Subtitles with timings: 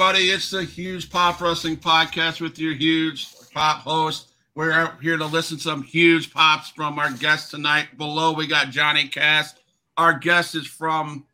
[0.00, 0.30] everybody.
[0.30, 4.30] It's the Huge Pop Wrestling Podcast with your huge pop host.
[4.54, 7.98] We're here to listen to some huge pops from our guest tonight.
[7.98, 9.56] Below, we got Johnny Cass.
[9.96, 11.26] Our guest is from,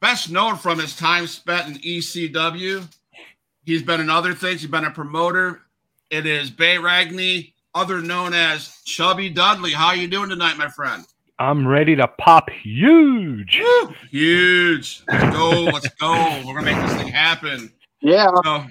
[0.00, 2.88] best known from his time spent in ECW.
[3.66, 4.62] He's been in other things.
[4.62, 5.60] He's been a promoter.
[6.08, 9.72] It is Bay Ragni, other known as Chubby Dudley.
[9.72, 11.04] How you doing tonight, my friend?
[11.40, 13.58] I'm ready to pop huge.
[13.62, 15.02] Woo, huge.
[15.08, 15.50] Let's go.
[15.62, 16.42] Let's go.
[16.46, 17.72] We're gonna make this thing happen.
[18.02, 18.28] Yeah.
[18.44, 18.66] So,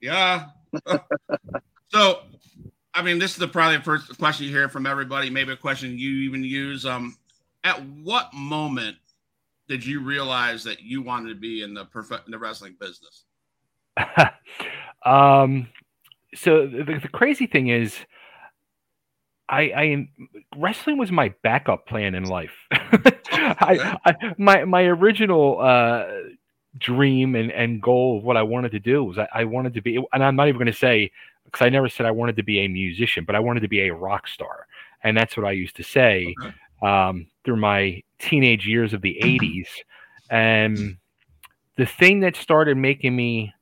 [0.00, 0.46] yeah.
[1.92, 2.22] so,
[2.92, 5.30] I mean, this is the probably the first question you hear from everybody.
[5.30, 6.84] Maybe a question you even use.
[6.84, 7.16] Um,
[7.62, 8.96] at what moment
[9.68, 13.26] did you realize that you wanted to be in the perfect in the wrestling business?
[15.06, 15.68] um,
[16.34, 17.96] so the, the crazy thing is
[19.48, 20.08] I, I
[20.56, 22.52] wrestling was my backup plan in life.
[22.70, 26.06] I, I, my my original uh,
[26.76, 29.80] dream and, and goal of what I wanted to do was I, I wanted to
[29.80, 31.10] be, and I'm not even going to say
[31.44, 33.88] because I never said I wanted to be a musician, but I wanted to be
[33.88, 34.66] a rock star,
[35.02, 36.54] and that's what I used to say okay.
[36.82, 39.68] um, through my teenage years of the '80s.
[40.30, 40.98] And
[41.76, 43.54] the thing that started making me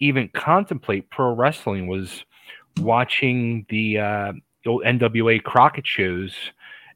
[0.00, 2.24] even contemplate pro wrestling was
[2.78, 4.32] watching the uh,
[4.68, 6.34] old NWA Crockett shows,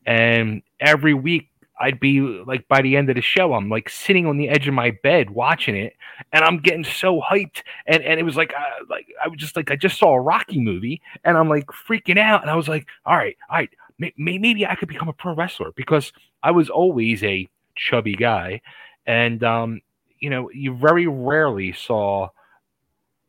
[0.06, 1.48] and every week
[1.82, 4.68] I'd be like by the end of the show, I'm like sitting on the edge
[4.68, 5.96] of my bed watching it,
[6.32, 9.56] and I'm getting so hyped, and and it was like uh, like I was just
[9.56, 12.68] like I just saw a Rocky movie, and I'm like freaking out, and I was
[12.68, 16.12] like, all right, all right, may- maybe I could become a pro wrestler because
[16.42, 18.60] I was always a chubby guy,
[19.06, 19.80] and um,
[20.20, 22.28] you know, you very rarely saw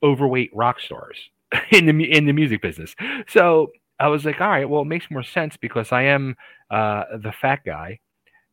[0.04, 1.18] overweight rock stars
[1.72, 2.96] in the in the music business,
[3.28, 3.72] so
[4.04, 6.36] I was like, all right, well, it makes more sense because I am
[6.70, 8.02] uh, the fat guy.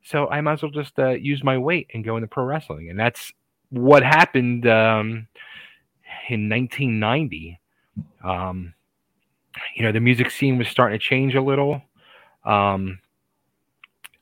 [0.01, 2.89] So I might as well just uh, use my weight and go into pro wrestling.
[2.89, 3.33] And that's
[3.71, 5.27] what happened um,
[6.29, 7.61] in 1990.
[8.23, 8.75] Um,
[9.75, 11.83] you know, the music scene was starting to change a little.
[12.45, 13.01] Um,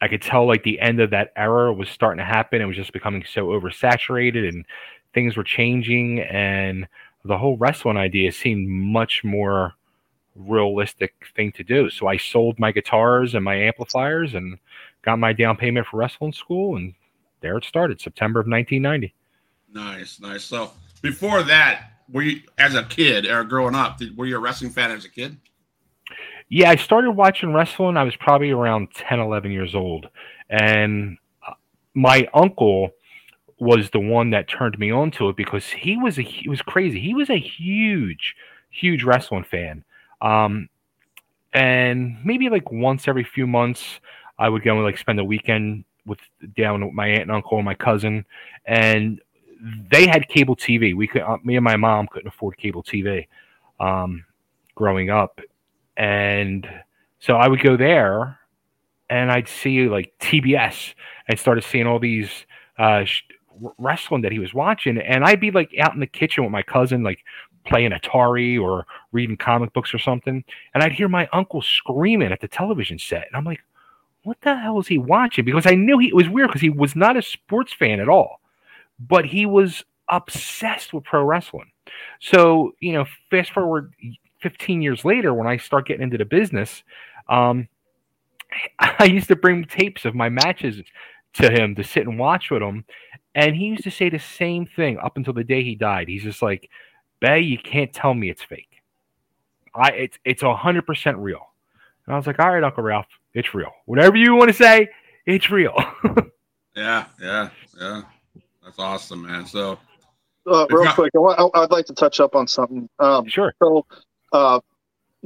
[0.00, 2.62] I could tell like the end of that era was starting to happen.
[2.62, 4.65] It was just becoming so oversaturated and
[5.12, 6.21] things were changing.
[6.21, 6.88] And
[7.22, 9.75] the whole wrestling idea seemed much more
[10.38, 11.91] realistic thing to do.
[11.91, 14.59] So I sold my guitars and my amplifiers and
[15.03, 16.94] got my down payment for wrestling school, and
[17.41, 19.15] there it started, September of 1990.
[19.72, 20.44] Nice, nice.
[20.44, 20.72] So
[21.03, 23.99] before that, were you as a kid or growing up?
[23.99, 25.37] Did, were you a wrestling fan as a kid?
[26.49, 27.97] Yeah, I started watching wrestling.
[27.97, 30.09] I was probably around 10, 11 years old,
[30.49, 31.53] and uh,
[31.94, 32.91] my uncle
[33.60, 36.62] was the one that turned me on to it because he was a he was
[36.62, 37.00] crazy.
[37.00, 38.34] He was a huge,
[38.70, 39.84] huge wrestling fan.
[40.21, 40.69] Um,
[41.53, 44.01] and maybe like once every few months,
[44.39, 46.21] I would go and like spend a weekend with
[46.56, 48.25] down with my aunt and uncle and my cousin,
[48.67, 49.21] and
[49.91, 50.95] they had cable TV.
[50.95, 53.27] We could, uh, me and my mom couldn't afford cable TV
[53.81, 54.25] um,
[54.75, 55.41] growing up,
[55.97, 56.69] and
[57.21, 58.39] so I would go there,
[59.11, 60.95] and I'd see like TBS,
[61.29, 62.31] and started seeing all these
[62.79, 63.05] uh,
[63.79, 66.62] wrestling that he was watching, and I'd be like out in the kitchen with my
[66.62, 67.25] cousin, like
[67.69, 72.41] playing Atari or reading comic books or something, and I'd hear my uncle screaming at
[72.41, 73.61] the television set, and I'm like,
[74.25, 76.71] "What the hell is he watching?" Because I knew he it was weird because he
[76.71, 78.41] was not a sports fan at all,
[78.99, 81.71] but he was obsessed with pro wrestling.
[82.21, 83.93] So you know, fast forward
[84.41, 86.83] 15 years later, when I start getting into the business,
[87.29, 87.69] um,
[88.79, 90.82] I used to bring tapes of my matches
[91.35, 92.85] to him to sit and watch with him.
[93.35, 96.09] And he used to say the same thing up until the day he died.
[96.09, 96.69] He's just like,
[97.20, 98.82] Bay, you can't tell me it's fake.
[99.75, 101.47] I it's it's hundred percent real.
[102.06, 103.70] And I was like, all right, Uncle Ralph, it's real.
[103.85, 104.88] Whatever you want to say,
[105.26, 105.75] it's real.
[106.76, 108.03] yeah, yeah, yeah.
[108.65, 109.47] That's awesome, man.
[109.47, 109.79] So,
[110.47, 112.88] uh, real got- quick, I would like to touch up on something.
[112.99, 113.53] Um, sure.
[113.62, 113.85] So,
[114.32, 114.61] uh,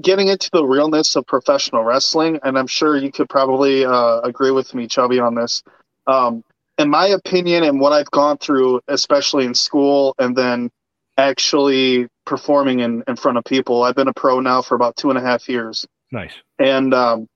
[0.00, 4.50] getting into the realness of professional wrestling, and I'm sure you could probably uh, agree
[4.50, 5.62] with me, Chubby, on this.
[6.06, 6.42] Um,
[6.78, 10.70] in my opinion, and what I've gone through, especially in school, and then
[11.18, 13.82] actually performing in, in front of people.
[13.82, 15.86] I've been a pro now for about two and a half years.
[16.10, 16.32] Nice.
[16.58, 17.28] And um,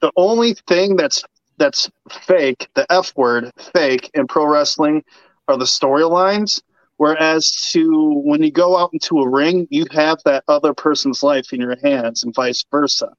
[0.00, 1.24] the only thing that's
[1.58, 5.04] that's fake, the F word, fake in pro wrestling,
[5.46, 6.62] are the storylines.
[6.96, 11.52] Whereas to when you go out into a ring, you have that other person's life
[11.52, 13.12] in your hands, and vice versa.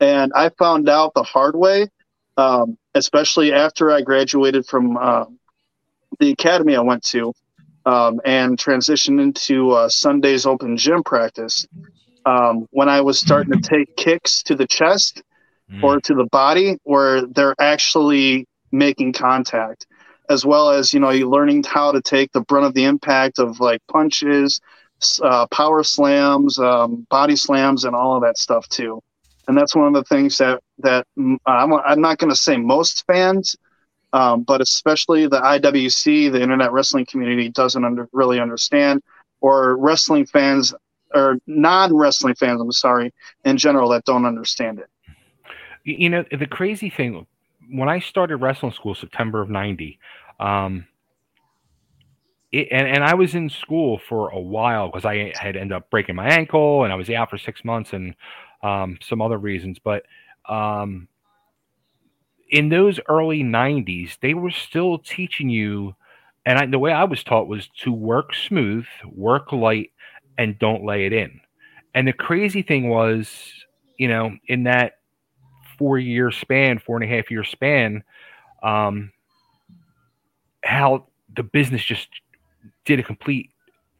[0.00, 1.88] And I found out the hard way,
[2.36, 5.24] um, especially after I graduated from uh,
[6.18, 7.32] the academy I went to
[7.86, 11.66] um, and transitioned into uh, Sunday's open gym practice.
[12.26, 15.22] Um, when I was starting to take kicks to the chest
[15.70, 15.82] mm.
[15.82, 19.86] or to the body, where they're actually making contact.
[20.28, 23.38] as well as you know you learning how to take the brunt of the impact
[23.38, 24.60] of like punches,
[25.22, 29.00] uh, power slams, um, body slams, and all of that stuff too.
[29.48, 33.04] And that's one of the things that that I'm, I'm not going to say most
[33.06, 33.56] fans,
[34.12, 39.02] um, but especially the IWC, the Internet Wrestling community, doesn't under, really understand,
[39.40, 40.74] or wrestling fans
[41.14, 42.60] or non-wrestling fans.
[42.60, 43.12] I'm sorry,
[43.44, 44.88] in general, that don't understand it.
[45.84, 47.26] You know, the crazy thing
[47.70, 49.98] when I started wrestling school, September of '90.
[50.40, 50.86] Um,
[52.52, 55.90] it, and, and I was in school for a while because I had ended up
[55.90, 58.14] breaking my ankle and I was out for six months and
[58.62, 59.78] um, some other reasons.
[59.78, 60.04] But
[60.48, 61.08] um,
[62.50, 65.94] in those early 90s, they were still teaching you.
[66.44, 69.90] And I, the way I was taught was to work smooth, work light,
[70.38, 71.40] and don't lay it in.
[71.94, 73.30] And the crazy thing was,
[73.98, 74.98] you know, in that
[75.78, 78.04] four year span, four and a half year span,
[78.62, 79.12] um,
[80.62, 82.08] how the business just
[82.84, 83.50] did a complete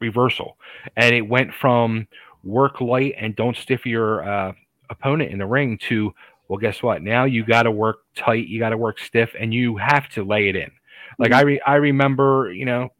[0.01, 0.57] reversal.
[0.97, 2.07] And it went from
[2.45, 4.53] work light and don't stiff your uh,
[4.91, 6.15] opponent in the ring to,
[6.49, 7.03] well, guess what?
[7.03, 10.25] Now you got to work tight, you got to work stiff, and you have to
[10.25, 10.71] lay it in.
[11.19, 11.39] Like mm-hmm.
[11.39, 12.91] I, re- I remember, you know,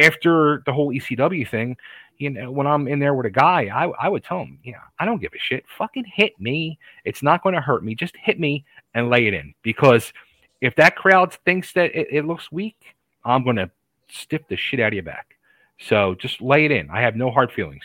[0.00, 1.76] after the whole ECW thing,
[2.18, 4.72] you know, when I'm in there with a guy, I, I would tell him, you
[4.72, 5.64] know, I don't give a shit.
[5.76, 6.78] Fucking hit me.
[7.04, 7.94] It's not going to hurt me.
[7.94, 9.54] Just hit me and lay it in.
[9.62, 10.12] Because
[10.60, 13.70] if that crowd thinks that it, it looks weak, I'm going to
[14.08, 15.36] stiff the shit out of your back.
[15.78, 16.88] So just lay it in.
[16.90, 17.84] I have no hard feelings.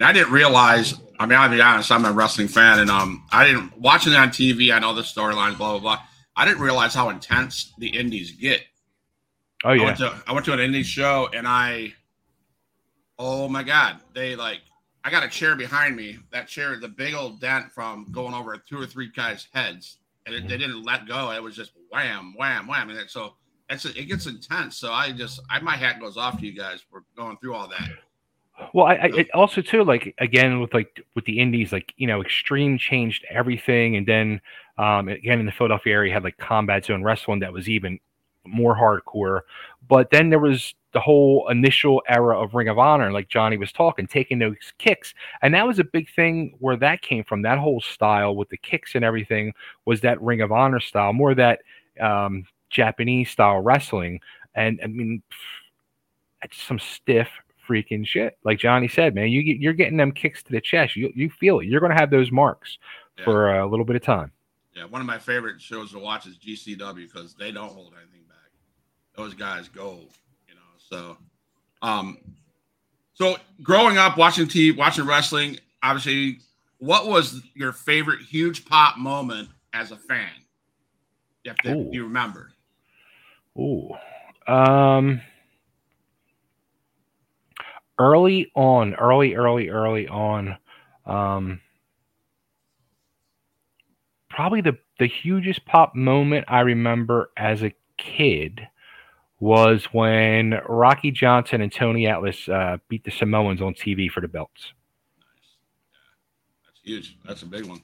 [0.00, 3.24] And I didn't realize, I mean, I'll be honest, I'm a wrestling fan and um
[3.30, 6.02] I didn't watching it on TV, I know the storylines, blah, blah, blah.
[6.34, 8.62] I didn't realize how intense the indies get.
[9.62, 9.82] Oh yeah.
[9.82, 11.92] I went to, I went to an indie show and I
[13.18, 14.60] oh my god, they like
[15.04, 16.18] I got a chair behind me.
[16.32, 20.34] That chair, the big old dent from going over two or three guys' heads, and
[20.34, 21.30] it, they didn't let go.
[21.30, 23.34] It was just wham, wham, wham, and it, so
[23.68, 24.76] it's it gets intense.
[24.76, 27.68] So I just I my hat goes off to you guys for going through all
[27.68, 27.88] that.
[28.72, 32.20] Well, I, I also too like again with like with the indies, like you know,
[32.20, 34.40] Extreme changed everything, and then
[34.78, 37.98] um, again in the Philadelphia area had like Combat Zone Wrestling that was even
[38.46, 39.40] more hardcore.
[39.88, 43.72] But then there was the whole initial era of Ring of Honor, like Johnny was
[43.72, 45.14] talking, taking those kicks.
[45.42, 47.42] And that was a big thing where that came from.
[47.42, 49.52] That whole style with the kicks and everything
[49.84, 51.60] was that Ring of Honor style, more that
[52.00, 54.20] um, Japanese style wrestling.
[54.54, 55.22] And I mean,
[56.42, 57.28] it's some stiff
[57.70, 58.36] freaking shit.
[58.44, 60.96] Like Johnny said, man, you you're getting them kicks to the chest.
[60.96, 61.66] You you feel it.
[61.66, 62.78] You're going to have those marks
[63.18, 63.24] yeah.
[63.24, 64.32] for a little bit of time.
[64.74, 68.26] Yeah, one of my favorite shows to watch is GCW because they don't hold anything
[68.28, 68.50] back.
[69.16, 70.00] Those guys go,
[70.48, 70.60] you know.
[70.78, 71.16] So,
[71.82, 72.18] um,
[73.14, 76.38] so growing up watching TV, watching wrestling, obviously,
[76.78, 80.30] what was your favorite huge pop moment as a fan?
[81.44, 82.52] You have to, you remember?
[83.58, 83.90] Ooh.
[84.46, 85.20] Um,
[88.00, 90.56] early on, early, early, early on,
[91.04, 91.60] um,
[94.30, 98.66] probably the, the hugest pop moment I remember as a kid
[99.38, 104.28] was when Rocky Johnson and Tony Atlas uh, beat the Samoans on TV for the
[104.28, 104.72] belts.
[105.18, 105.28] Nice.
[105.92, 105.98] Yeah.
[106.66, 107.18] That's huge.
[107.26, 107.82] That's a big one.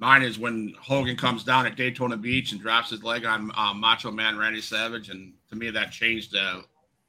[0.00, 3.80] Mine is when Hogan comes down at Daytona Beach and drops his leg on um,
[3.80, 6.62] Macho Man Randy Savage, and to me that changed the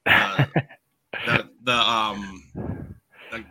[0.07, 0.45] uh,
[1.13, 2.43] the, the um
[3.31, 3.43] the,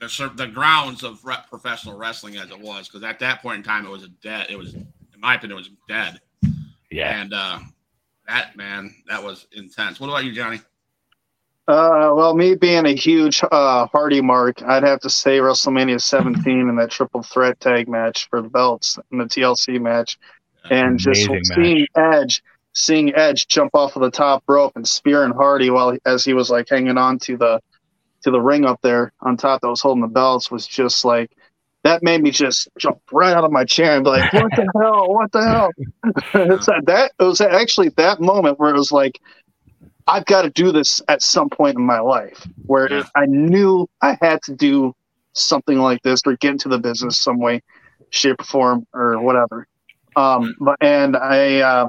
[0.00, 3.84] the, the grounds of professional wrestling as it was because at that point in time
[3.84, 4.86] it was a dead it was in
[5.18, 6.20] my opinion it was dead.
[6.90, 7.20] Yeah.
[7.20, 7.58] And uh
[8.26, 10.00] that man that was intense.
[10.00, 10.60] What about you Johnny?
[11.68, 16.68] Uh, well, me being a huge uh, Hardy mark, I'd have to say WrestleMania 17
[16.68, 20.18] and that triple threat tag match for the belts and the TLC match,
[20.68, 22.42] and just seeing Edge,
[22.80, 26.50] seeing Edge jump off of the top rope and spearing Hardy while as he was
[26.50, 27.60] like hanging on to the
[28.22, 31.30] to the ring up there on top that was holding the belts was just like
[31.82, 34.70] that made me just jump right out of my chair and be like, "What the
[34.78, 35.14] hell?
[35.14, 35.70] What the hell?"
[36.34, 39.20] it's that it was actually that moment where it was like
[40.06, 43.04] I've got to do this at some point in my life where yeah.
[43.14, 44.94] I knew I had to do
[45.32, 47.62] something like this or get into the business some way,
[48.10, 49.66] shape, or form, or whatever.
[50.16, 51.88] Um, but and I uh,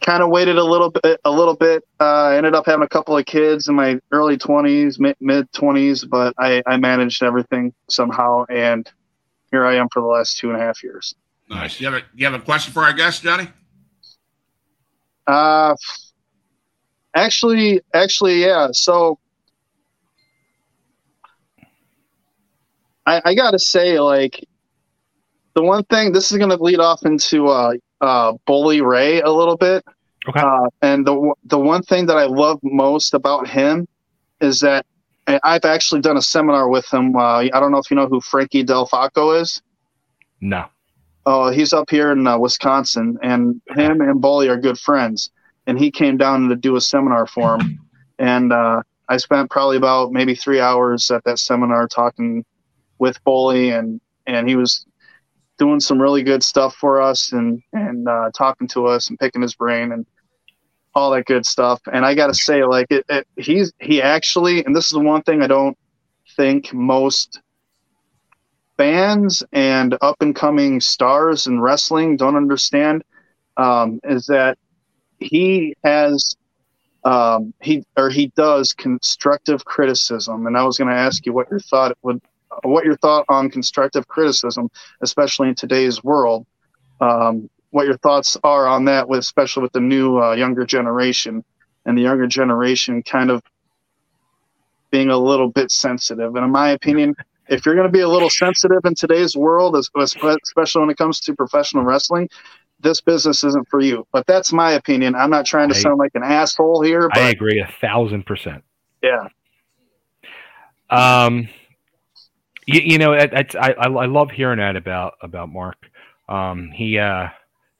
[0.00, 1.82] kind of waited a little bit, a little bit.
[2.00, 6.34] Uh, ended up having a couple of kids in my early twenties, mid twenties, but
[6.38, 8.90] I, I managed everything somehow, and
[9.50, 11.14] here I am for the last two and a half years.
[11.48, 11.80] Nice.
[11.80, 13.48] You have a you have a question for our guest, Johnny?
[15.26, 15.74] Uh
[17.12, 18.68] Actually, actually, yeah.
[18.70, 19.18] So
[23.04, 24.46] I, I got to say, like,
[25.56, 29.30] the one thing this is going to lead off into uh, uh, Bully Ray a
[29.30, 29.84] little bit.
[30.28, 30.40] Okay.
[30.40, 33.88] Uh, and the the one thing that I love most about him
[34.40, 34.84] is that
[35.26, 37.16] I've actually done a seminar with him.
[37.16, 39.62] Uh, I don't know if you know who Frankie Del Falco is.
[40.40, 40.66] No.
[41.26, 45.30] Oh, he's up here in uh, Wisconsin, and him and Bully are good friends.
[45.66, 47.78] And he came down to do a seminar for him,
[48.18, 52.44] and uh, I spent probably about maybe three hours at that seminar talking
[52.98, 54.86] with Bully, and and he was
[55.60, 59.42] doing some really good stuff for us, and and uh, talking to us and picking
[59.42, 60.06] his brain and
[60.94, 61.80] all that good stuff.
[61.92, 65.00] And I got to say, like it, it, he's he actually, and this is the
[65.00, 65.78] one thing I don't
[66.36, 67.40] think most
[68.76, 73.04] fans and up and coming stars in wrestling don't understand
[73.58, 74.56] um, is that
[75.18, 76.34] he has
[77.04, 80.46] um, he or he does constructive criticism.
[80.46, 82.20] And I was going to ask you what your thought would
[82.62, 84.70] what your thought on constructive criticism,
[85.02, 86.46] especially in today's world.
[87.00, 91.44] Um, what your thoughts are on that, with especially with the new uh, younger generation
[91.86, 93.42] and the younger generation kind of
[94.90, 96.34] being a little bit sensitive.
[96.34, 97.14] And in my opinion,
[97.48, 101.20] if you're going to be a little sensitive in today's world, especially when it comes
[101.20, 102.28] to professional wrestling,
[102.80, 104.06] this business isn't for you.
[104.12, 105.14] But that's my opinion.
[105.14, 107.08] I'm not trying to I, sound like an asshole here.
[107.08, 108.64] But I agree a thousand percent.
[109.02, 109.28] Yeah.
[110.90, 111.48] Um,
[112.74, 115.90] you, you know, I, I, I love hearing that about about Mark.
[116.28, 117.28] Um, he uh,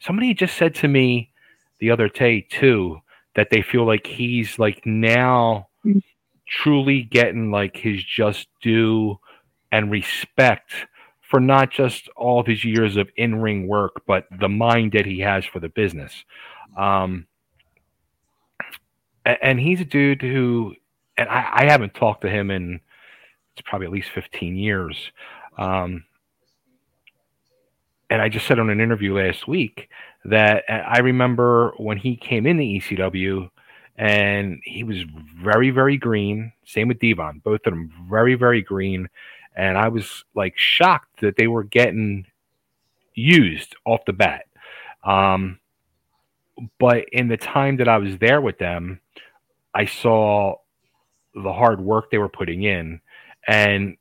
[0.00, 1.30] somebody just said to me
[1.78, 3.00] the other day too
[3.36, 5.68] that they feel like he's like now
[6.48, 9.18] truly getting like his just due
[9.70, 10.72] and respect
[11.20, 15.20] for not just all of his years of in-ring work, but the mind that he
[15.20, 16.24] has for the business.
[16.76, 17.26] Um,
[19.24, 20.74] and he's a dude who,
[21.16, 22.80] and I, I haven't talked to him in
[23.60, 25.12] it's probably at least 15 years.
[25.58, 26.04] Um,
[28.08, 29.88] and I just said on an interview last week
[30.24, 33.50] that I remember when he came in the ECW
[33.96, 35.04] and he was
[35.36, 36.52] very, very green.
[36.64, 39.08] Same with Devon, both of them very, very green.
[39.54, 42.26] And I was like shocked that they were getting
[43.14, 44.46] used off the bat.
[45.04, 45.60] Um,
[46.78, 49.00] but in the time that I was there with them,
[49.74, 50.56] I saw
[51.34, 53.00] the hard work they were putting in
[53.46, 53.96] and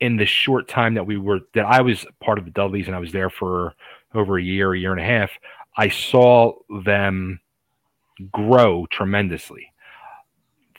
[0.00, 2.96] in the short time that we were that I was part of the Dudleys and
[2.96, 3.74] I was there for
[4.14, 5.30] over a year, a year and a half,
[5.76, 7.40] I saw them
[8.32, 9.72] grow tremendously.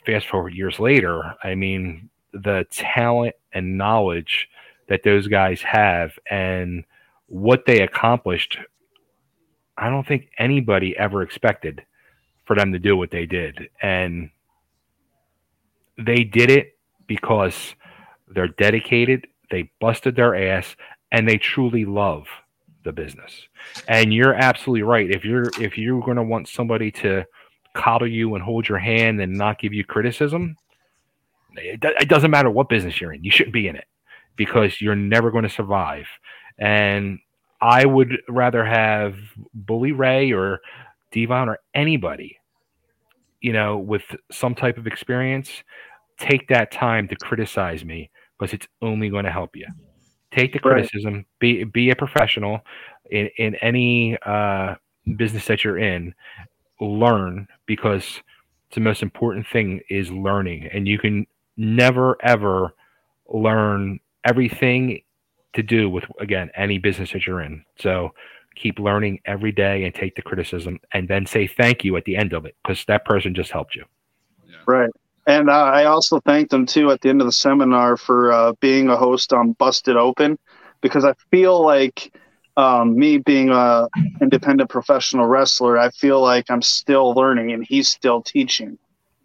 [0.04, 4.48] Fast forward years later, I mean, the talent and knowledge
[4.88, 6.84] that those guys have and
[7.26, 8.58] what they accomplished,
[9.78, 11.82] I don't think anybody ever expected
[12.44, 13.68] for them to do what they did.
[13.80, 14.30] And
[15.96, 17.74] they did it because
[18.34, 20.76] they're dedicated, they busted their ass,
[21.10, 22.26] and they truly love
[22.84, 23.46] the business.
[23.88, 25.10] And you're absolutely right.
[25.10, 27.24] If you're if you're going to want somebody to
[27.74, 30.56] coddle you and hold your hand and not give you criticism,
[31.54, 33.24] it, it doesn't matter what business you're in.
[33.24, 33.86] You shouldn't be in it
[34.36, 36.06] because you're never going to survive.
[36.58, 37.18] And
[37.60, 39.16] I would rather have
[39.54, 40.60] Bully Ray or
[41.12, 42.38] Devon or anybody,
[43.40, 45.50] you know, with some type of experience,
[46.18, 48.10] take that time to criticize me
[48.42, 49.66] because it's only going to help you.
[50.32, 51.24] Take the criticism, right.
[51.38, 52.60] be be a professional
[53.10, 54.74] in in any uh,
[55.16, 56.14] business that you're in.
[56.80, 58.20] Learn because
[58.74, 62.74] the most important thing is learning, and you can never ever
[63.28, 65.02] learn everything
[65.52, 67.64] to do with again any business that you're in.
[67.78, 68.10] So
[68.56, 72.16] keep learning every day and take the criticism and then say thank you at the
[72.16, 73.84] end of it because that person just helped you.
[74.66, 74.90] Right.
[75.26, 78.52] And uh, I also thanked them too at the end of the seminar for uh,
[78.60, 80.38] being a host on Busted Open,
[80.80, 82.12] because I feel like
[82.56, 83.88] um, me being a
[84.20, 88.78] independent professional wrestler, I feel like I'm still learning and he's still teaching,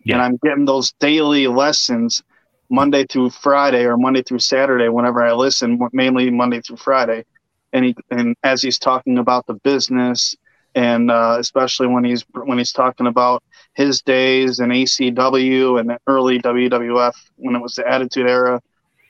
[0.03, 0.15] yeah.
[0.15, 2.23] and I'm getting those daily lessons
[2.69, 7.25] Monday through Friday or Monday through Saturday whenever I listen, mainly Monday through Friday,
[7.73, 10.35] and he and as he's talking about the business
[10.77, 13.43] and uh, especially when he's when he's talking about
[13.77, 18.59] his days in ECW and the early WWF when it was the Attitude Era,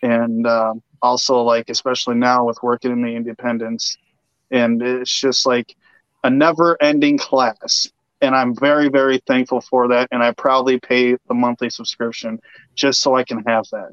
[0.02, 3.98] and uh, also like especially now with working in the independents,
[4.52, 5.74] and it's just like
[6.26, 7.90] a never-ending class.
[8.20, 12.42] And I'm very, very thankful for that, and I proudly pay the monthly subscription
[12.76, 13.92] just so I can have that.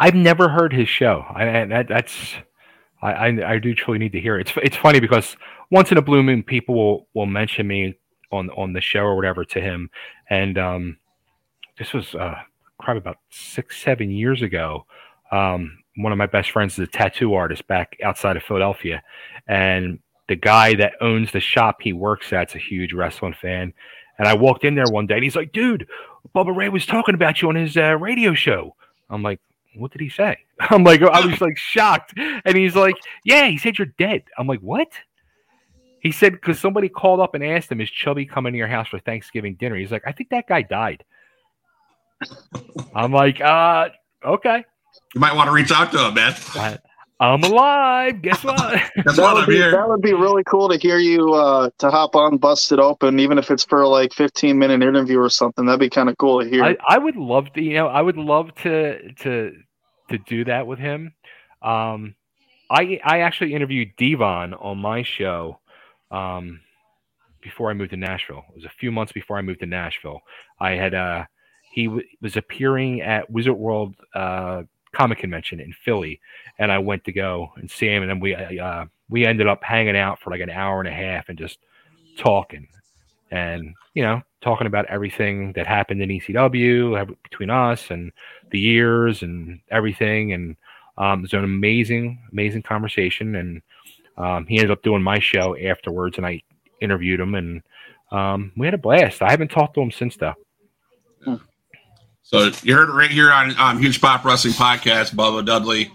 [0.00, 1.24] I've never heard his show.
[1.32, 2.34] I, that, that's
[3.00, 4.48] I, I, I do truly need to hear it.
[4.48, 5.36] It's it's funny because
[5.70, 7.96] once in a blue moon, people will will mention me
[8.30, 9.90] on on the show or whatever to him,
[10.30, 10.98] and um,
[11.78, 12.36] this was uh,
[12.80, 14.86] probably about six seven years ago.
[15.30, 19.02] Um, one of my best friends is a tattoo artist back outside of Philadelphia,
[19.46, 23.72] and the guy that owns the shop he works at's a huge wrestling fan.
[24.18, 25.88] And I walked in there one day and he's like, dude,
[26.34, 28.74] Bubba Ray was talking about you on his uh, radio show.
[29.10, 29.40] I'm like,
[29.74, 30.38] what did he say?
[30.60, 32.14] I'm like, I was like shocked.
[32.16, 34.24] And he's like, yeah, he said you're dead.
[34.36, 34.88] I'm like, what?
[36.00, 38.88] He said, because somebody called up and asked him, is Chubby coming to your house
[38.88, 39.76] for Thanksgiving dinner?
[39.76, 41.04] He's like, I think that guy died.
[42.94, 43.88] I'm like, uh,
[44.24, 44.64] okay.
[45.14, 46.34] You might want to reach out to him, man.
[46.54, 46.78] I,
[47.20, 48.22] I'm alive.
[48.22, 48.56] Guess what?
[49.04, 49.72] That's That what would, I'm be, here.
[49.72, 53.38] that would be really cool to hear you uh, to hop on, Busted Open, even
[53.38, 55.66] if it's for like 15 minute interview or something.
[55.66, 56.62] That'd be kind of cool to hear.
[56.64, 59.52] I, I would love to, you know, I would love to to
[60.10, 61.12] to do that with him.
[61.60, 62.14] Um,
[62.70, 65.58] I I actually interviewed Devon on my show
[66.10, 66.60] um,
[67.40, 68.44] before I moved to Nashville.
[68.50, 70.20] It was a few months before I moved to Nashville.
[70.60, 71.24] I had uh,
[71.70, 74.62] he w- was appearing at Wizard World uh,
[74.92, 76.20] Comic Convention in Philly,
[76.58, 79.62] and I went to go and see him, and then we uh, we ended up
[79.62, 81.58] hanging out for like an hour and a half and just
[82.16, 82.68] talking,
[83.30, 88.12] and you know, talking about everything that happened in ECW between us and
[88.50, 90.56] the years and everything, and
[90.96, 93.62] um, it was an amazing, amazing conversation, and
[94.18, 96.42] um, he ended up doing my show afterwards, and I
[96.80, 97.62] interviewed him, and
[98.10, 99.22] um, we had a blast.
[99.22, 100.34] I haven't talked to him since though.
[102.22, 105.14] So you heard it right here on um, Huge Pop Wrestling Podcast.
[105.14, 105.90] Bubba Dudley,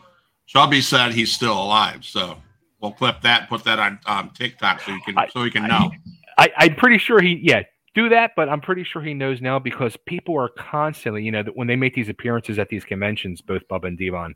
[0.45, 2.03] Shelby said he's still alive.
[2.03, 2.37] So
[2.81, 5.65] we'll clip that, put that on um, TikTok so you can I- so you can
[5.65, 5.91] I- know.
[6.39, 7.61] I, I'm pretty sure he, yeah,
[7.93, 11.43] do that, but I'm pretty sure he knows now because people are constantly, you know,
[11.43, 14.33] that when they make these appearances at these conventions, both Bubba and Devon,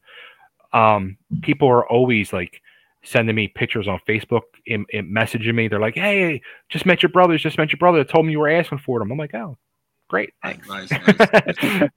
[0.73, 2.61] um, people are always like
[3.03, 5.67] sending me pictures on Facebook, in, in messaging me.
[5.67, 7.41] They're like, "Hey, just met your brothers.
[7.41, 8.03] Just met your brother.
[8.03, 9.57] Told me you were asking for them." I'm like, "Oh,
[10.07, 11.89] great, thanks." Nice, nice.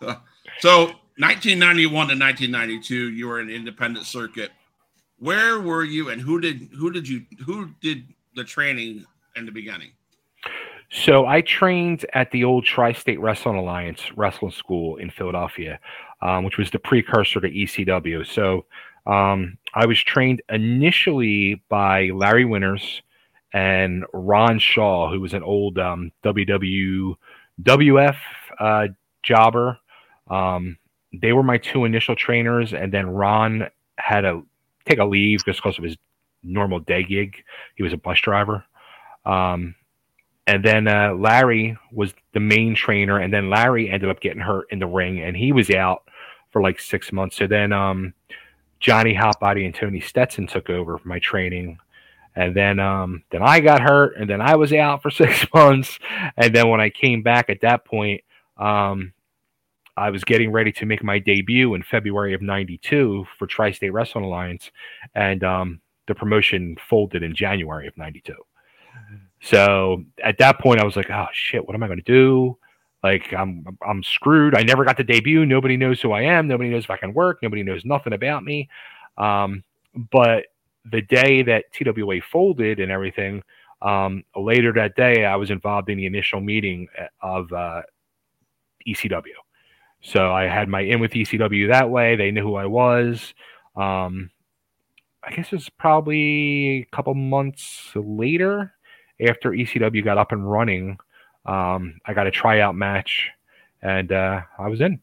[0.60, 4.50] so 1991 to 1992, you were in independent circuit.
[5.18, 8.04] Where were you, and who did who did you who did
[8.34, 9.04] the training
[9.36, 9.90] in the beginning?
[10.90, 15.78] So I trained at the old Tri-State Wrestling Alliance Wrestling School in Philadelphia,
[16.20, 18.26] um, which was the precursor to ECW.
[18.26, 18.64] So
[19.06, 23.02] um, I was trained initially by Larry Winters
[23.52, 28.16] and Ron Shaw, who was an old um, WWF
[28.58, 28.88] uh,
[29.22, 29.78] jobber.
[30.28, 30.78] Um,
[31.12, 34.46] they were my two initial trainers, and then Ron had to
[34.86, 35.96] take a leave just because of his
[36.42, 37.36] normal day gig.
[37.74, 38.64] He was a bus driver.
[39.24, 39.74] Um,
[40.46, 44.66] and then uh, Larry was the main trainer, and then Larry ended up getting hurt
[44.70, 46.08] in the ring, and he was out
[46.50, 47.36] for like six months.
[47.36, 48.14] So then um,
[48.80, 51.78] Johnny Hotbody and Tony Stetson took over for my training,
[52.34, 55.98] and then um, then I got hurt, and then I was out for six months,
[56.36, 58.22] and then when I came back at that point,
[58.56, 59.12] um,
[59.96, 64.24] I was getting ready to make my debut in February of '92 for Tri-State Wrestling
[64.24, 64.70] Alliance,
[65.14, 68.34] and um, the promotion folded in January of '92.
[69.42, 72.56] So at that point, I was like, "Oh shit, what am I going to do?"
[73.02, 74.54] Like I'm I'm screwed.
[74.54, 75.46] I never got to debut.
[75.46, 76.48] Nobody knows who I am.
[76.48, 77.38] Nobody knows if I can work.
[77.42, 78.68] Nobody knows nothing about me.
[79.16, 79.64] Um,
[80.10, 80.46] but
[80.90, 83.42] the day that TWA folded and everything,
[83.82, 86.88] um, later that day, I was involved in the initial meeting
[87.22, 87.82] of uh,
[88.86, 89.22] ECW.
[90.02, 92.16] So I had my in with ECW that way.
[92.16, 93.34] They knew who I was.
[93.76, 94.30] Um,
[95.22, 98.72] I guess it was probably a couple months later
[99.26, 100.98] after ECW got up and running.
[101.46, 103.30] Um, I got a tryout match,
[103.82, 105.00] and uh, I was in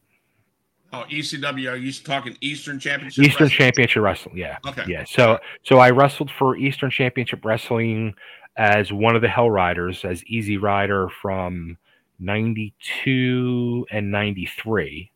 [0.94, 1.70] Oh, ECW.
[1.72, 3.26] Are you talking Eastern Championship?
[3.26, 3.58] Eastern Wrestling?
[3.58, 4.38] Championship Wrestling.
[4.38, 4.84] Yeah, Okay.
[4.88, 5.04] yeah.
[5.04, 8.14] So so I wrestled for Eastern Championship Wrestling
[8.56, 11.78] as one of the Hell Riders, as Easy Rider from
[12.20, 15.12] '92 and '93,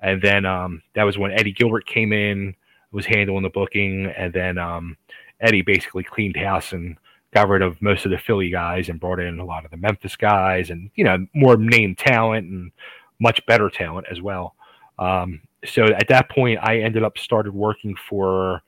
[0.00, 2.54] and then um, that was when Eddie Gilbert came in,
[2.92, 4.96] was handling the booking, and then um,
[5.40, 6.96] Eddie basically cleaned house and
[7.36, 9.76] got rid of most of the Philly guys and brought in a lot of the
[9.76, 12.72] Memphis guys, and you know more name talent and
[13.18, 14.54] much better talent as well.
[14.98, 18.62] Um, so at that point, I ended up started working for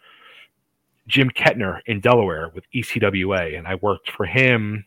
[1.06, 4.84] Jim Kettner in Delaware with ECWA, and I worked for him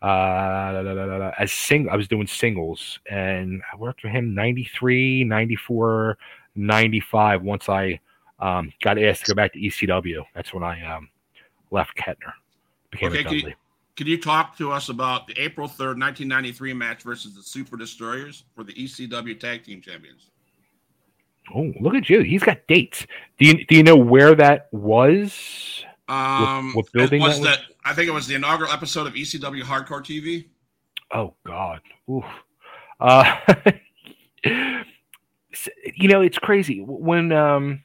[0.00, 1.90] uh, as sing.
[1.90, 6.16] I was doing singles, and I worked for him 93, 94,
[6.54, 7.42] 95.
[7.42, 8.00] Once I
[8.38, 11.10] um, got asked to go back to ECW, that's when I um,
[11.70, 12.32] left Kettner,
[12.92, 13.56] became Okay, a can you- Dudley.
[13.94, 18.44] Can you talk to us about the April 3rd, 1993 match versus the Super Destroyers
[18.54, 20.30] for the ECW Tag Team Champions?
[21.54, 22.20] Oh, look at you!
[22.20, 23.06] He's got dates.
[23.38, 25.84] Do you do you know where that was?
[26.08, 27.76] Um, what building was that was?
[27.84, 30.46] I think it was the inaugural episode of ECW Hardcore TV.
[31.12, 31.80] Oh God.
[32.10, 32.24] Oof.
[32.98, 33.36] Uh,
[34.44, 37.82] you know, it's crazy when um,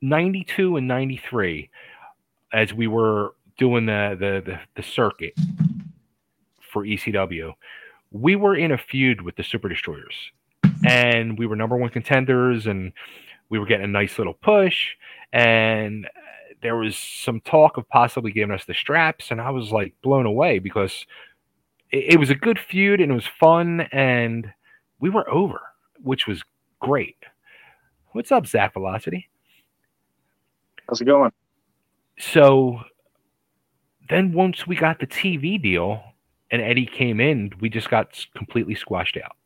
[0.00, 1.70] 92 and 93,
[2.56, 5.34] as we were doing the the the, the circuit
[6.72, 7.52] for ECW,
[8.10, 10.14] we were in a feud with the Super Destroyers,
[10.84, 12.92] and we were number one contenders, and
[13.50, 14.96] we were getting a nice little push,
[15.32, 16.08] and
[16.62, 20.24] there was some talk of possibly giving us the straps, and I was like blown
[20.24, 21.06] away because
[21.92, 24.50] it, it was a good feud and it was fun, and
[24.98, 25.60] we were over,
[26.02, 26.42] which was
[26.80, 27.18] great.
[28.12, 29.28] What's up, Zach Velocity?
[30.88, 31.32] How's it going?
[32.18, 32.80] So
[34.08, 36.02] then once we got the TV deal
[36.50, 39.36] and Eddie came in, we just got completely squashed out.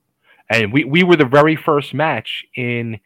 [0.50, 2.98] And we, we were the very first match in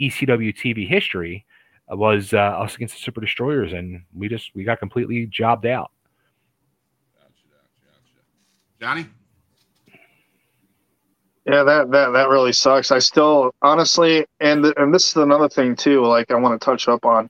[0.00, 1.44] ECW TV history
[1.88, 5.90] was uh, us against the Super Destroyers, and we just we got completely jobbed out.
[8.80, 9.06] Johnny.
[11.44, 12.90] Yeah, that that that really sucks.
[12.92, 16.04] I still honestly, and and this is another thing too.
[16.06, 17.28] Like I want to touch up on.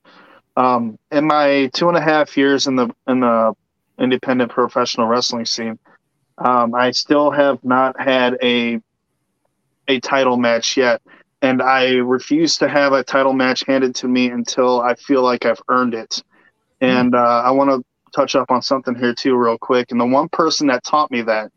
[0.56, 3.54] Um, in my two and a half years in the in the
[3.98, 5.78] independent professional wrestling scene,
[6.38, 8.80] um, I still have not had a
[9.88, 11.00] a title match yet,
[11.40, 15.46] and I refuse to have a title match handed to me until I feel like
[15.46, 16.22] I've earned it.
[16.80, 17.84] And uh, I want to
[18.14, 19.90] touch up on something here too, real quick.
[19.90, 21.50] And the one person that taught me that,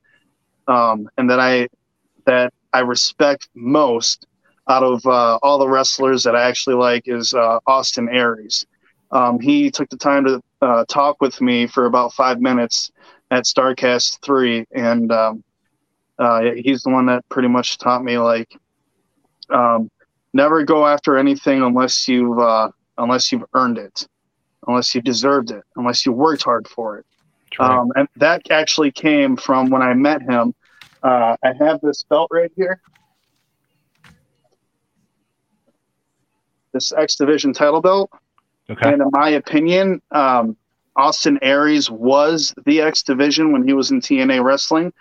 [0.67, 1.67] um, and that I
[2.25, 4.25] that I respect most
[4.67, 8.65] out of uh, all the wrestlers that I actually like is uh, Austin Aries.
[9.11, 12.91] Um, he took the time to uh, talk with me for about five minutes
[13.31, 15.43] at Starcast three, and um,
[16.19, 18.55] uh, he's the one that pretty much taught me like
[19.49, 19.89] um,
[20.33, 24.07] never go after anything unless you've uh, unless you've earned it,
[24.67, 27.05] unless you deserved it, unless you worked hard for it.
[27.59, 27.69] Right.
[27.69, 30.53] Um, and that actually came from when I met him.
[31.03, 32.81] Uh, I have this belt right here.
[36.73, 38.09] This X Division title belt.
[38.69, 38.93] Okay.
[38.93, 40.57] And in my opinion, um,
[40.95, 44.93] Austin Aries was the X Division when he was in TNA Wrestling.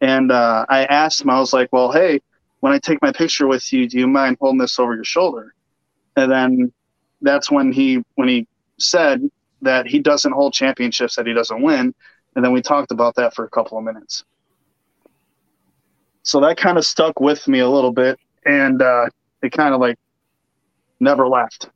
[0.00, 2.20] And uh, I asked him, I was like, well, hey,
[2.60, 5.54] when I take my picture with you, do you mind holding this over your shoulder?
[6.16, 6.72] And then
[7.20, 8.46] that's when he when he
[8.78, 9.28] said
[9.62, 11.94] that he doesn't hold championships that he doesn't win.
[12.34, 14.24] And then we talked about that for a couple of minutes.
[16.24, 19.06] So that kind of stuck with me a little bit, and uh,
[19.42, 19.98] it kind of like
[21.00, 21.68] never left.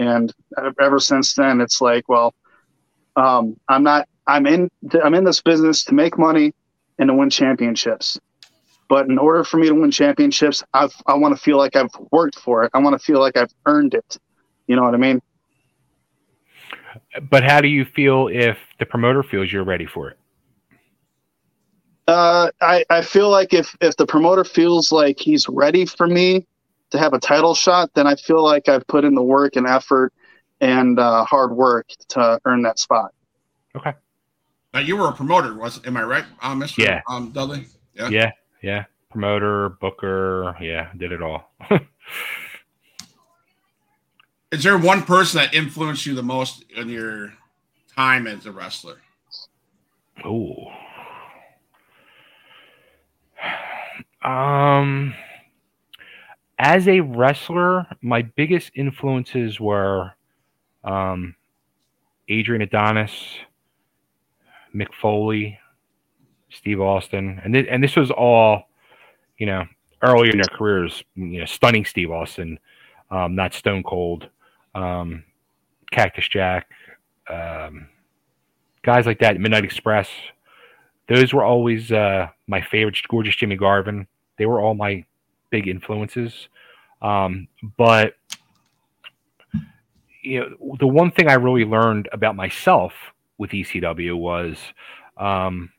[0.00, 0.32] And
[0.80, 2.34] ever since then, it's like, well,
[3.16, 4.08] um, I'm not.
[4.26, 4.70] I'm in.
[5.04, 6.54] I'm in this business to make money
[6.98, 8.18] and to win championships.
[8.88, 11.94] But in order for me to win championships, I've, I want to feel like I've
[12.12, 12.70] worked for it.
[12.72, 14.18] I want to feel like I've earned it.
[14.66, 15.20] You know what I mean?
[17.30, 20.18] But how do you feel if the promoter feels you're ready for it?
[22.08, 26.46] Uh, I, I feel like if, if the promoter feels like he's ready for me
[26.90, 29.66] to have a title shot, then I feel like I've put in the work and
[29.66, 30.12] effort
[30.60, 33.12] and uh, hard work to earn that spot.
[33.76, 33.94] Okay.
[34.74, 36.78] Now you were a promoter, was am I right, uh, Mr.
[36.78, 37.00] Yeah.
[37.08, 37.66] Um, Dudley?
[37.94, 38.08] Yeah.
[38.08, 38.30] Yeah,
[38.62, 38.84] yeah.
[39.10, 41.52] Promoter, booker, yeah, did it all.
[44.52, 47.32] Is there one person that influenced you the most in your
[47.96, 48.98] time as a wrestler?
[50.24, 50.72] Oh.
[54.22, 55.14] Um,
[56.60, 60.12] as a wrestler, my biggest influences were
[60.84, 61.34] um,
[62.28, 63.38] Adrian Adonis,
[64.74, 65.58] Mick Foley,
[66.50, 68.64] Steve Austin, and th- and this was all,
[69.38, 69.64] you know,
[70.02, 71.02] earlier in their careers.
[71.14, 72.58] You know, stunning Steve Austin,
[73.10, 74.28] um, not Stone Cold,
[74.74, 75.24] um,
[75.90, 76.68] Cactus Jack,
[77.30, 77.88] um,
[78.82, 79.40] guys like that.
[79.40, 80.10] Midnight Express.
[81.08, 83.00] Those were always uh, my favorites.
[83.08, 84.06] Gorgeous Jimmy Garvin.
[84.36, 85.06] They were all my
[85.50, 86.48] big influences.
[87.02, 88.14] Um, but
[90.22, 92.92] you know, the one thing I really learned about myself
[93.38, 94.58] with ECW was
[95.16, 95.70] um,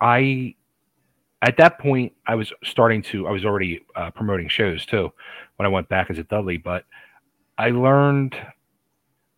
[0.00, 0.54] I
[1.42, 5.12] at that point I was starting to I was already uh, promoting shows too
[5.56, 6.84] when I went back as a Dudley, but
[7.58, 8.36] I learned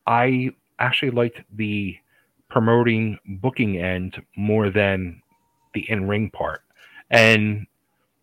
[0.06, 1.96] I actually liked the
[2.48, 5.22] promoting booking end more than
[5.74, 6.62] the in ring part,
[7.10, 7.66] and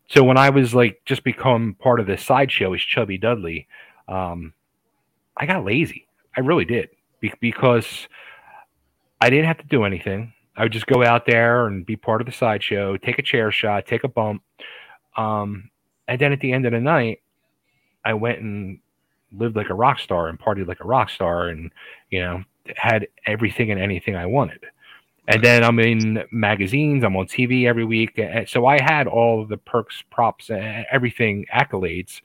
[0.08, 3.68] so when I was like just become part of the sideshow as Chubby Dudley,
[4.08, 4.54] um,
[5.38, 6.08] I got lazy.
[6.38, 6.90] I really did
[7.20, 8.08] be- because
[9.22, 10.34] I didn't have to do anything.
[10.58, 13.52] I would just go out there and be part of the sideshow, take a chair
[13.52, 14.42] shot, take a bump.
[15.18, 15.70] Um,
[16.08, 17.22] and then at the end of the night,
[18.06, 18.80] I went and
[19.38, 21.72] lived like a rock star and partied like a rock star and,
[22.10, 22.44] you know,
[22.76, 24.64] had everything and anything I wanted.
[25.28, 28.18] And then I'm in magazines, I'm on TV every week.
[28.18, 32.22] And so I had all the perks, props, and everything, accolades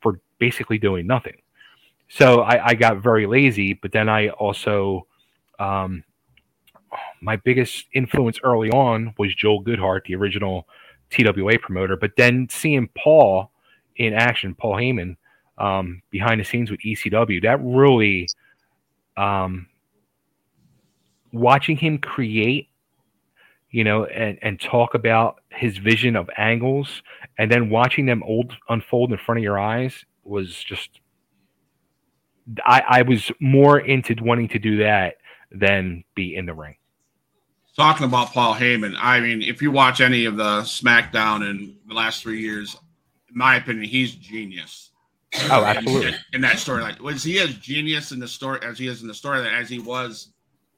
[0.00, 1.36] for basically doing nothing.
[2.08, 5.06] So I, I got very lazy, but then I also,
[5.58, 6.04] um,
[7.20, 10.66] my biggest influence early on was Joel Goodhart, the original
[11.10, 11.96] TWA promoter.
[11.96, 13.50] But then seeing Paul
[13.96, 15.16] in action, Paul Heyman,
[15.58, 18.28] um, behind the scenes with ECW, that really,
[19.16, 19.66] um,
[21.32, 22.68] watching him create,
[23.70, 27.02] you know, and, and talk about his vision of angles
[27.38, 31.00] and then watching them old unfold in front of your eyes was just
[32.64, 35.16] I, I was more into wanting to do that
[35.50, 36.76] than be in the ring.
[37.76, 41.94] Talking about Paul Heyman, I mean, if you watch any of the SmackDown in the
[41.94, 42.76] last three years,
[43.28, 44.92] in my opinion, he's genius.
[45.50, 46.08] Oh, absolutely.
[46.08, 49.02] In, in that story, like was he as genius in the story as he is
[49.02, 50.32] in the story as he was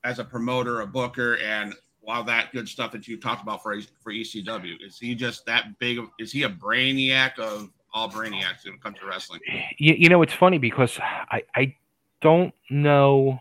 [0.04, 1.74] as a promoter, a booker, and
[2.06, 4.84] all that good stuff that you talked about for for ECW?
[4.84, 5.98] Is he just that big?
[5.98, 9.40] Of, is he a brainiac of all brainiacs when it comes to wrestling?
[9.78, 11.76] You, you know, it's funny because I I
[12.20, 13.38] don't know,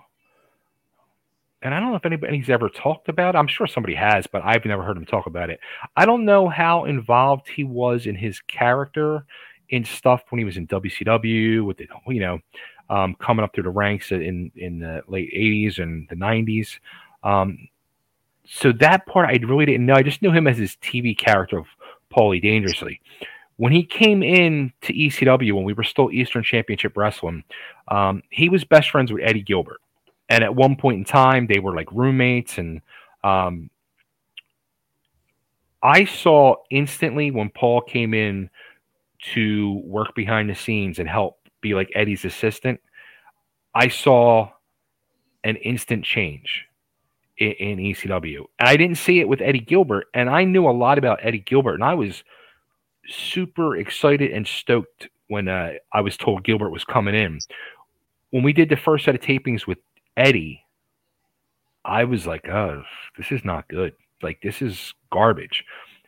[1.62, 3.36] and I don't know if anybody's ever talked about.
[3.36, 3.38] it.
[3.38, 5.60] I'm sure somebody has, but I've never heard him talk about it.
[5.96, 9.26] I don't know how involved he was in his character
[9.70, 12.40] in stuff when he was in WCW with it, you know,
[12.90, 16.80] um, coming up through the ranks in in the late '80s and the '90s.
[17.24, 17.68] Um,
[18.46, 19.96] so that part I really didn't know.
[19.96, 21.66] I just knew him as his TV character of
[22.16, 23.02] Paulie Dangerously.
[23.58, 27.44] When he came in to ECW when we were still Eastern Championship Wrestling,
[27.88, 29.82] um, he was best friends with Eddie Gilbert,
[30.30, 32.58] and at one point in time they were like roommates.
[32.58, 32.82] And
[33.24, 33.70] um,
[35.82, 38.50] I saw instantly when Paul came in
[39.34, 42.80] to work behind the scenes and help be like Eddie's assistant.
[43.74, 44.50] I saw
[45.44, 46.66] an instant change
[47.38, 48.46] in, in ECW.
[48.60, 51.40] And I didn't see it with Eddie Gilbert, and I knew a lot about Eddie
[51.40, 52.24] Gilbert, and I was
[53.08, 57.40] super excited and stoked when uh, I was told Gilbert was coming in.
[58.32, 59.78] When we did the first set of tapings with
[60.16, 60.64] Eddie,
[61.86, 62.84] I was like, "Oh,
[63.18, 63.94] this is not good.
[64.22, 65.64] Like this is garbage."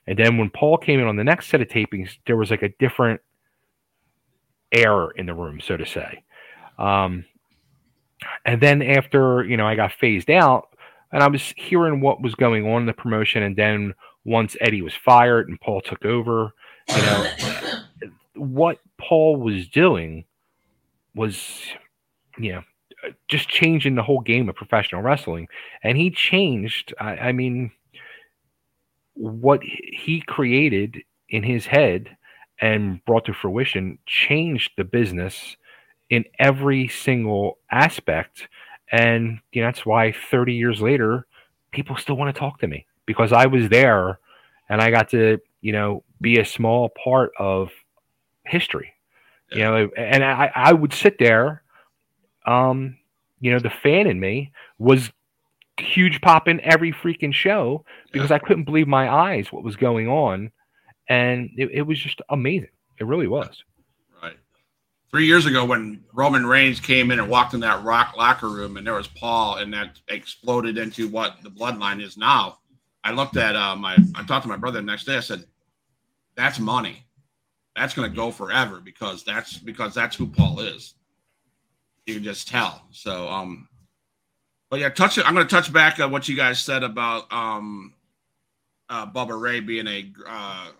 [0.08, 2.64] And then when Paul came in on the next set of tapings, there was like
[2.64, 3.22] a different
[4.72, 6.24] air in the room, so to say.
[6.78, 7.26] Um,
[8.46, 10.70] and then after you know I got phased out,
[11.12, 13.44] and I was hearing what was going on in the promotion.
[13.44, 13.94] And then
[14.26, 16.54] once Eddie was fired and Paul took over,
[16.90, 17.32] you know,
[18.36, 20.26] what Paul was doing
[21.16, 21.62] was,
[22.38, 22.64] you know,
[23.28, 25.48] just changing the whole game of professional wrestling.
[25.84, 27.72] And he changed, I, I mean,
[29.14, 30.98] what he created
[31.30, 32.16] in his head
[32.62, 35.56] and brought to fruition changed the business
[36.10, 38.48] in every single aspect
[38.92, 41.28] and you know, that's why 30 years later,
[41.72, 44.20] people still want to talk to me because I was there
[44.68, 47.72] and I got to, you know, be a small part of
[48.46, 48.94] history.
[49.52, 49.58] Yeah.
[49.58, 51.64] You know, and I, I would sit there.
[52.46, 52.98] Um,
[53.40, 55.12] you know, the fan in me was
[55.78, 58.36] huge pop in every freaking show because yeah.
[58.36, 60.52] I couldn't believe my eyes what was going on.
[61.10, 62.70] And it, it was just amazing.
[63.00, 63.64] It really was
[64.22, 64.38] Right.
[65.10, 68.78] three years ago when Roman Reigns came in and walked in that rock locker room
[68.78, 72.60] and there was Paul and that exploded into what the bloodline is now.
[73.04, 75.18] I looked at uh, my, I talked to my brother the next day.
[75.18, 75.46] I said,
[76.36, 77.06] that's money.
[77.76, 80.96] That's going to go forever because that's because that's who Paul is.
[82.06, 82.84] You can just tell.
[82.92, 83.70] So, um,
[84.70, 85.18] but yeah, touch.
[85.18, 87.94] I'm going to touch back on what you guys said about um,
[88.90, 90.72] uh, Bubba Ray being a, uh,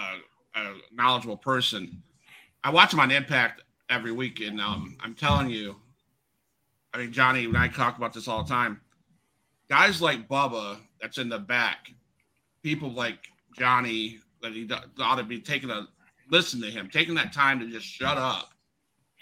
[0.00, 0.16] uh,
[0.56, 2.02] a knowledgeable person
[2.62, 5.76] I watch him on Impact every week, and um, I'm telling you,
[6.92, 8.80] I mean, Johnny and I talk about this all the time.
[9.68, 11.90] Guys like Bubba, that's in the back,
[12.62, 13.18] people like
[13.58, 14.68] Johnny, that he
[15.00, 15.88] ought to be taking a
[16.30, 18.50] listen to him, taking that time to just shut up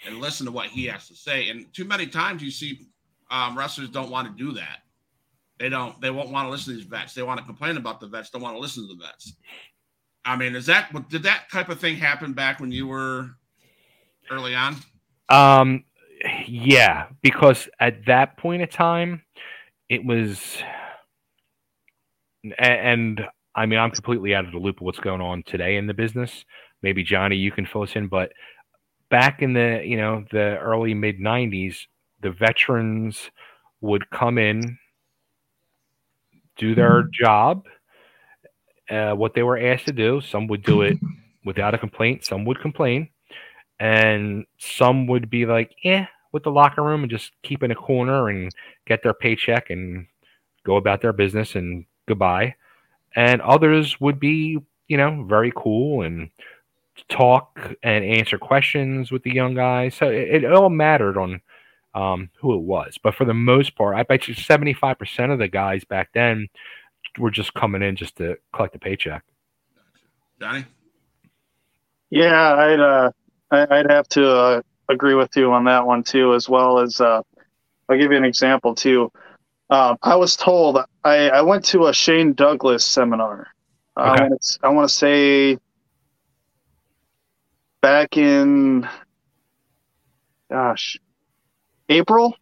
[0.05, 1.49] and listen to what he has to say.
[1.49, 2.87] And too many times you see
[3.31, 4.79] um, wrestlers don't want to do that.
[5.59, 5.99] They don't.
[6.01, 7.13] They won't want to listen to these vets.
[7.13, 8.29] They want to complain about the vets.
[8.29, 9.33] Don't want to listen to the vets.
[10.29, 13.31] I mean, is that did that type of thing happen back when you were
[14.29, 14.75] early on?
[15.27, 15.83] Um,
[16.45, 19.23] yeah, because at that point in time,
[19.89, 20.61] it was,
[22.59, 23.21] and
[23.55, 25.95] I mean, I'm completely out of the loop of what's going on today in the
[25.95, 26.45] business.
[26.83, 28.31] Maybe Johnny, you can fill us in, but
[29.09, 31.75] back in the you know the early mid '90s,
[32.21, 33.31] the veterans
[33.81, 34.77] would come in,
[36.55, 37.23] do their mm-hmm.
[37.25, 37.63] job
[38.89, 40.21] uh, what they were asked to do.
[40.21, 40.97] Some would do it
[41.45, 42.25] without a complaint.
[42.25, 43.09] Some would complain,
[43.79, 47.75] and some would be like, "Yeah," with the locker room and just keep in a
[47.75, 48.51] corner and
[48.85, 50.07] get their paycheck and
[50.63, 52.55] go about their business and goodbye.
[53.15, 56.29] And others would be, you know, very cool and
[57.07, 59.95] talk and answer questions with the young guys.
[59.95, 61.41] So it, it all mattered on
[61.95, 62.97] um, who it was.
[63.01, 66.47] But for the most part, I bet you 75% of the guys back then
[67.17, 69.23] were just coming in just to collect a paycheck.
[70.39, 70.65] Johnny?
[72.09, 73.11] Yeah, I'd uh,
[73.51, 77.21] I'd have to uh, agree with you on that one too, as well as uh,
[77.87, 79.11] I'll give you an example too.
[79.69, 83.47] Uh, I was told I, I went to a Shane Douglas seminar.
[83.97, 84.09] Okay.
[84.09, 85.57] I, want I want to say
[87.81, 88.87] back in,
[90.49, 90.97] gosh,
[91.89, 92.35] April.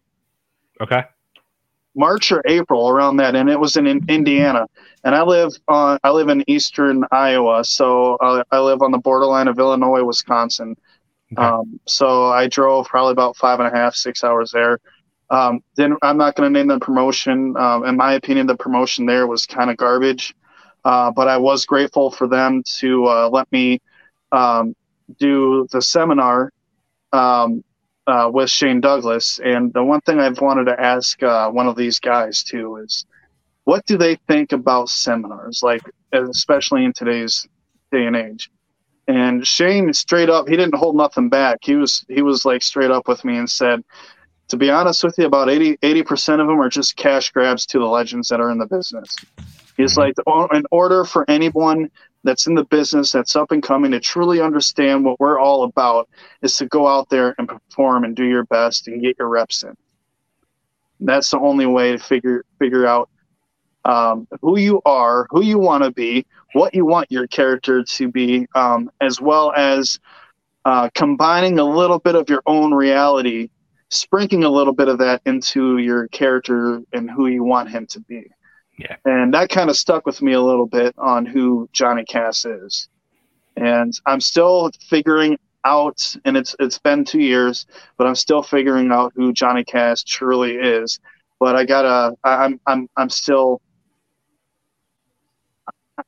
[0.80, 1.04] Okay.
[1.94, 4.66] March or April around that, and it was in, in Indiana.
[5.04, 8.98] And I live on I live in eastern Iowa, so I, I live on the
[8.98, 10.76] borderline of Illinois, Wisconsin.
[11.32, 11.42] Okay.
[11.42, 14.80] Um, so I drove probably about five and a half, six hours there.
[15.30, 17.54] Um, then I'm not going to name the promotion.
[17.56, 20.34] Um, in my opinion, the promotion there was kind of garbage,
[20.84, 23.80] uh, but I was grateful for them to uh, let me
[24.32, 24.74] um,
[25.18, 26.50] do the seminar
[27.12, 27.62] um,
[28.08, 29.38] uh, with Shane Douglas.
[29.44, 33.04] And the one thing I've wanted to ask uh, one of these guys too is,
[33.64, 37.46] what do they think about seminars, like especially in today's
[37.92, 38.50] day and age?
[39.06, 41.58] And Shane straight up, he didn't hold nothing back.
[41.62, 43.84] He was he was like straight up with me and said,
[44.48, 47.78] to be honest with you, about 80 percent of them are just cash grabs to
[47.78, 49.14] the legends that are in the business.
[49.76, 50.00] He's mm-hmm.
[50.28, 51.90] like, in order for anyone
[52.28, 56.10] that's in the business that's up and coming to truly understand what we're all about
[56.42, 59.62] is to go out there and perform and do your best and get your reps
[59.62, 59.74] in.
[61.00, 63.08] That's the only way to figure figure out
[63.86, 68.08] um, who you are, who you want to be, what you want your character to
[68.12, 69.98] be, um, as well as
[70.66, 73.48] uh, combining a little bit of your own reality,
[73.88, 78.00] sprinkling a little bit of that into your character and who you want him to
[78.00, 78.26] be.
[78.78, 78.96] Yeah.
[79.04, 82.88] And that kind of stuck with me a little bit on who Johnny Cass is.
[83.56, 88.92] And I'm still figuring out and it's it's been 2 years, but I'm still figuring
[88.92, 91.00] out who Johnny Cass truly is.
[91.40, 93.60] But I got to I'm I'm I'm still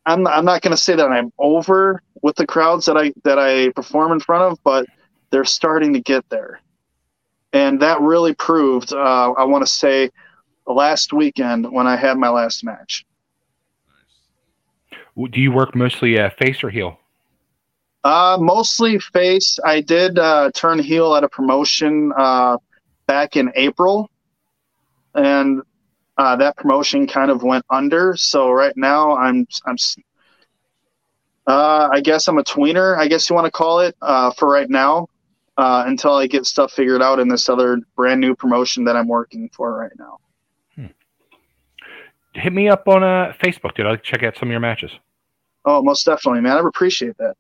[0.07, 3.39] I'm I'm not going to say that I'm over with the crowds that I that
[3.39, 4.87] I perform in front of, but
[5.31, 6.61] they're starting to get there.
[7.53, 10.11] And that really proved uh, I want to say
[10.67, 13.05] last weekend when I had my last match.
[15.17, 16.99] Do you work mostly uh, face or heel?
[18.03, 19.59] Uh, mostly face.
[19.65, 22.57] I did uh, turn heel at a promotion uh,
[23.07, 24.09] back in April,
[25.15, 25.63] and
[26.17, 28.17] uh, that promotion kind of went under.
[28.17, 29.77] So right now, I'm I'm.
[31.47, 32.97] Uh, I guess I'm a tweener.
[32.97, 35.09] I guess you want to call it uh, for right now,
[35.59, 39.09] uh, until I get stuff figured out in this other brand new promotion that I'm
[39.09, 40.19] working for right now
[42.35, 43.87] hit me up on uh, Facebook, dude.
[43.87, 44.91] I'll check out some of your matches.
[45.65, 46.57] Oh, most definitely, man.
[46.57, 47.37] I appreciate that.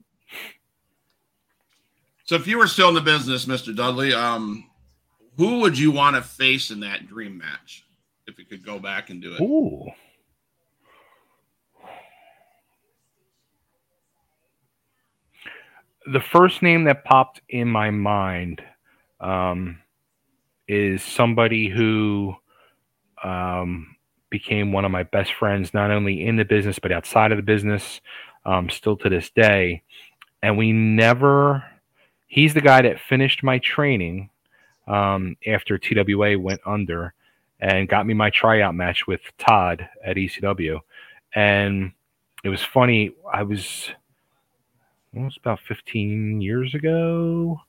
[2.24, 4.70] So, if you were still in the business, Mister Dudley, um,
[5.36, 7.84] who would you want to face in that dream match
[8.26, 9.40] if you could go back and do it?
[9.40, 9.86] Ooh.
[16.06, 18.62] The first name that popped in my mind
[19.20, 19.78] um,
[20.66, 22.34] is somebody who
[23.22, 23.96] um,
[24.30, 27.42] became one of my best friends, not only in the business, but outside of the
[27.42, 28.00] business,
[28.44, 29.82] um, still to this day.
[30.42, 31.64] And we never,
[32.26, 34.30] he's the guy that finished my training
[34.86, 37.14] um, after TWA went under
[37.60, 40.80] and got me my tryout match with Todd at ECW.
[41.34, 41.92] And
[42.42, 43.12] it was funny.
[43.30, 43.90] I was,
[45.12, 47.60] it was about 15 years ago.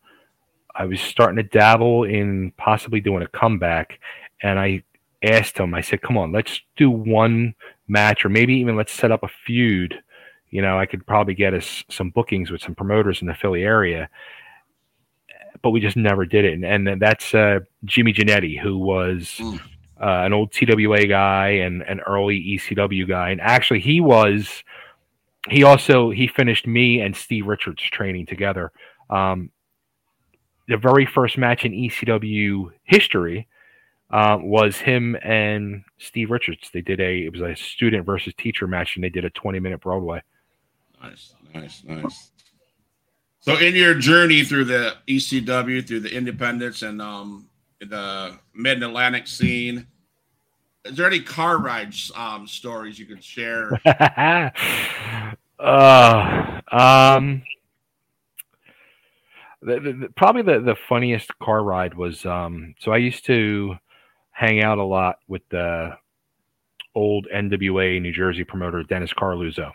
[0.74, 4.00] I was starting to dabble in possibly doing a comeback,
[4.42, 4.84] and I
[5.24, 7.54] asked him, I said, come on, let's do one
[7.88, 10.02] match or maybe even let's set up a feud.
[10.50, 13.64] You know, I could probably get us some bookings with some promoters in the Philly
[13.64, 14.10] area.
[15.62, 16.54] But we just never did it.
[16.64, 19.60] And, and that's uh, Jimmy Jannetty, who was mm.
[20.02, 23.30] uh, an old TWA guy and an early ECW guy.
[23.30, 24.64] And actually, he was,
[25.50, 28.72] he also, he finished me and Steve Richards training together.
[29.10, 29.52] Um,
[30.68, 33.48] the very first match in ECW history
[34.12, 36.70] uh, was him and Steve Richards.
[36.74, 39.60] They did a it was a student versus teacher match, and they did a 20
[39.60, 40.22] minute Broadway.
[41.02, 42.32] Nice, nice, nice.
[43.40, 47.48] So, in your journey through the ECW, through the independents, and um,
[47.80, 49.88] the Mid Atlantic scene,
[50.86, 53.72] is there any car rides um, stories you could share?
[55.60, 57.42] uh, um,
[59.62, 63.76] the, the, the, probably the, the funniest car ride was um, so I used to
[64.32, 65.98] hang out a lot with the
[66.96, 69.72] old NWA New Jersey promoter Dennis Coralluzzo.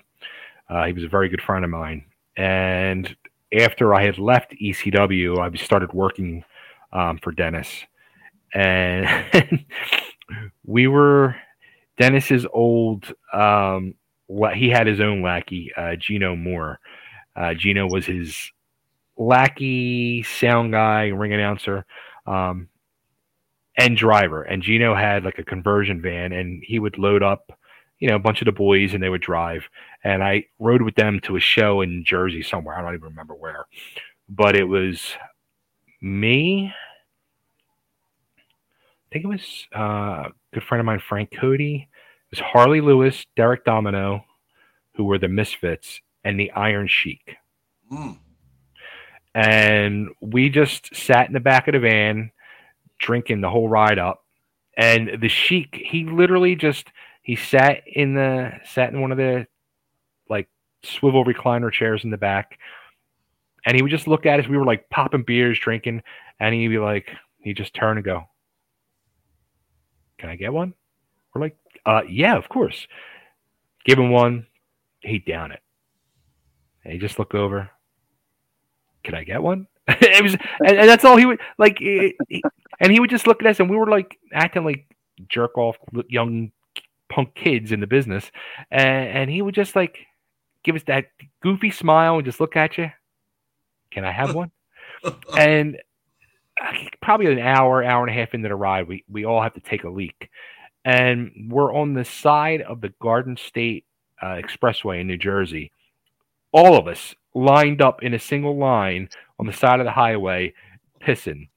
[0.69, 2.05] Uh, he was a very good friend of mine,
[2.37, 3.17] and
[3.57, 6.45] after I had left ECW, I started working
[6.93, 7.85] um, for Dennis,
[8.53, 9.07] and
[10.65, 11.37] we were
[11.99, 13.13] Dennis's old.
[13.33, 13.95] Um,
[14.55, 16.81] he had his own lackey, uh, Gino Moore.
[17.37, 18.51] Uh, Gino was his
[19.17, 21.85] lackey, sound guy, ring announcer,
[22.27, 22.69] um,
[23.77, 24.43] and driver.
[24.43, 27.53] And Gino had like a conversion van, and he would load up,
[27.99, 29.69] you know, a bunch of the boys, and they would drive.
[30.05, 32.77] And I rode with them to a show in Jersey somewhere.
[32.77, 33.67] I don't even remember where,
[34.29, 35.15] but it was
[36.01, 36.73] me.
[38.39, 41.89] I think it was uh, a good friend of mine, Frank Cody.
[42.31, 44.25] It was Harley Lewis, Derek Domino,
[44.95, 47.37] who were the Misfits, and the Iron Sheik.
[47.91, 48.19] Mm.
[49.35, 52.33] And we just sat in the back of the van,
[52.99, 54.25] drinking the whole ride up.
[54.77, 56.89] And the Sheik, he literally just
[57.23, 59.47] he sat in the sat in one of the
[60.29, 60.49] like
[60.83, 62.59] swivel recliner chairs in the back,
[63.65, 64.47] and he would just look at us.
[64.47, 66.03] We were like popping beers, drinking,
[66.39, 67.09] and he'd be like,
[67.41, 68.25] he just turn and go,
[70.19, 70.75] "Can I get one?"
[71.35, 72.87] We're like, "Uh, yeah, of course."
[73.87, 74.47] Give him one.
[75.01, 75.61] He'd down it.
[76.83, 77.71] And he just looked over.
[79.05, 79.69] Can I get one?
[79.89, 81.79] it was, and, and, that's all he would like.
[82.81, 84.87] And he would just look at us, and we were like acting like
[85.29, 85.77] jerk off
[86.09, 86.53] young
[87.09, 88.31] punk kids in the business,
[88.71, 90.07] and, and he would just like
[90.63, 91.07] give us that
[91.43, 92.91] goofy smile and just look at you.
[93.91, 94.51] Can I have one?
[95.39, 95.79] and
[97.03, 99.61] probably an hour, hour and a half into the ride, we we all have to
[99.61, 100.31] take a leak,
[100.85, 103.85] and we're on the side of the Garden State
[104.23, 105.73] uh, Expressway in New Jersey,
[106.53, 109.09] all of us lined up in a single line
[109.39, 110.55] on the side of the highway,
[111.01, 111.49] pissing.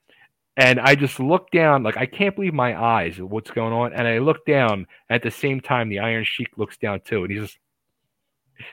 [0.59, 3.93] And I just looked down, like I can't believe my eyes what's going on.
[3.93, 7.31] And I look down at the same time the Iron Sheik looks down too, and
[7.31, 7.57] he's just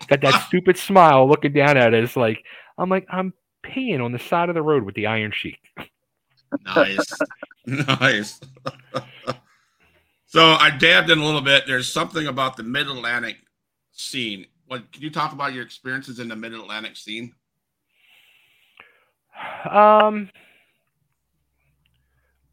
[0.09, 2.16] got that stupid smile looking down at us.
[2.16, 2.45] Like
[2.76, 3.32] I'm like I'm
[3.64, 5.61] peeing on the side of the road with the Iron Sheik.
[6.64, 7.12] nice,
[7.66, 8.41] nice.
[10.26, 11.64] so I dabbed in a little bit.
[11.66, 13.37] There's something about the Mid Atlantic
[13.93, 17.32] scene what can you talk about your experiences in the Mid Atlantic scene?
[19.70, 20.30] Um,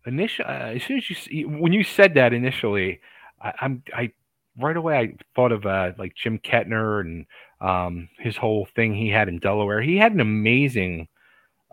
[0.05, 2.99] initially, uh, as soon as you when you said that initially,
[3.41, 4.11] I, am I
[4.59, 7.25] right away I thought of uh, like Jim Kettner and
[7.61, 9.81] um, his whole thing he had in Delaware.
[9.81, 11.07] He had an amazing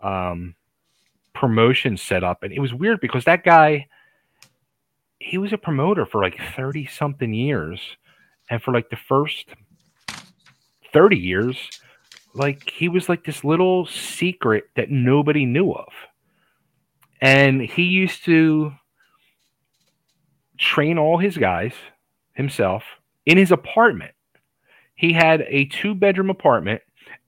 [0.01, 0.55] um,
[1.33, 3.87] promotion set up, and it was weird because that guy
[5.19, 7.79] he was a promoter for like 30 something years
[8.49, 9.49] and for like the first
[10.93, 11.69] 30 years,
[12.33, 15.87] like he was like this little secret that nobody knew of.
[17.21, 18.73] And he used to
[20.57, 21.73] train all his guys
[22.33, 22.83] himself
[23.25, 24.13] in his apartment.
[24.95, 26.81] He had a two bedroom apartment,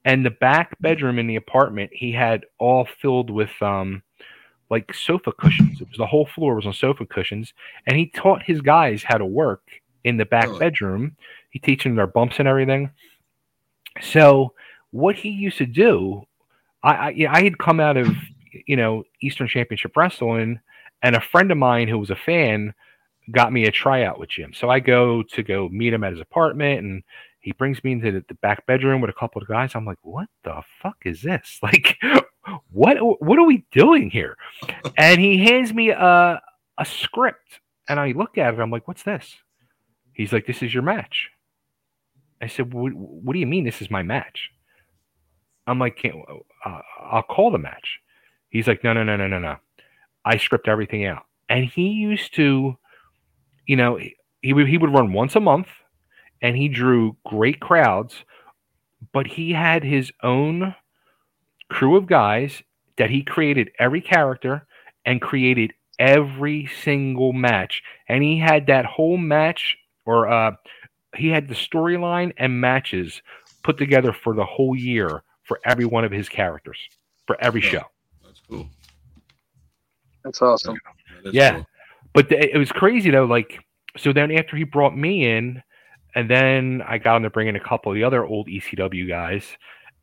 [0.05, 4.03] and the back bedroom in the apartment he had all filled with um
[4.69, 5.81] like sofa cushions.
[5.81, 7.53] It was the whole floor was on sofa cushions,
[7.87, 9.61] and he taught his guys how to work
[10.03, 11.15] in the back bedroom.
[11.51, 12.91] He teaching them their bumps and everything.
[14.01, 14.53] So
[14.91, 16.23] what he used to do,
[16.81, 18.07] I, I, I had come out of
[18.65, 20.59] you know Eastern Championship Wrestling,
[21.01, 22.73] and a friend of mine who was a fan
[23.31, 24.53] got me a tryout with Jim.
[24.53, 27.03] So I go to go meet him at his apartment, and
[27.39, 29.75] he brings me into the, back bedroom with a couple of guys.
[29.75, 31.59] I'm like, what the fuck is this?
[31.63, 31.97] Like,
[32.71, 34.35] what what are we doing here?
[34.97, 36.41] And he hands me a
[36.77, 38.59] a script, and I look at it.
[38.59, 39.35] I'm like, what's this?
[40.13, 41.29] He's like, this is your match.
[42.41, 44.49] I said, what, what do you mean this is my match?
[45.65, 46.05] I'm like,
[46.65, 47.99] uh, I'll call the match.
[48.53, 49.55] He's like, no, no, no, no, no, no.
[50.23, 51.23] I script everything out.
[51.49, 52.77] And he used to,
[53.65, 53.99] you know,
[54.41, 55.67] he would, he would run once a month
[56.39, 58.23] and he drew great crowds,
[59.11, 60.75] but he had his own
[61.67, 62.61] crew of guys
[62.97, 64.67] that he created every character
[65.03, 67.81] and created every single match.
[68.07, 70.51] And he had that whole match or uh,
[71.15, 73.23] he had the storyline and matches
[73.63, 76.77] put together for the whole year for every one of his characters
[77.25, 77.83] for every show.
[78.49, 78.69] That's cool.
[80.23, 80.77] That's awesome.
[81.23, 81.65] That yeah, cool.
[82.13, 83.25] but the, it was crazy though.
[83.25, 83.59] Like,
[83.97, 85.61] so then after he brought me in,
[86.15, 89.07] and then I got him to bring in a couple of the other old ECW
[89.07, 89.45] guys,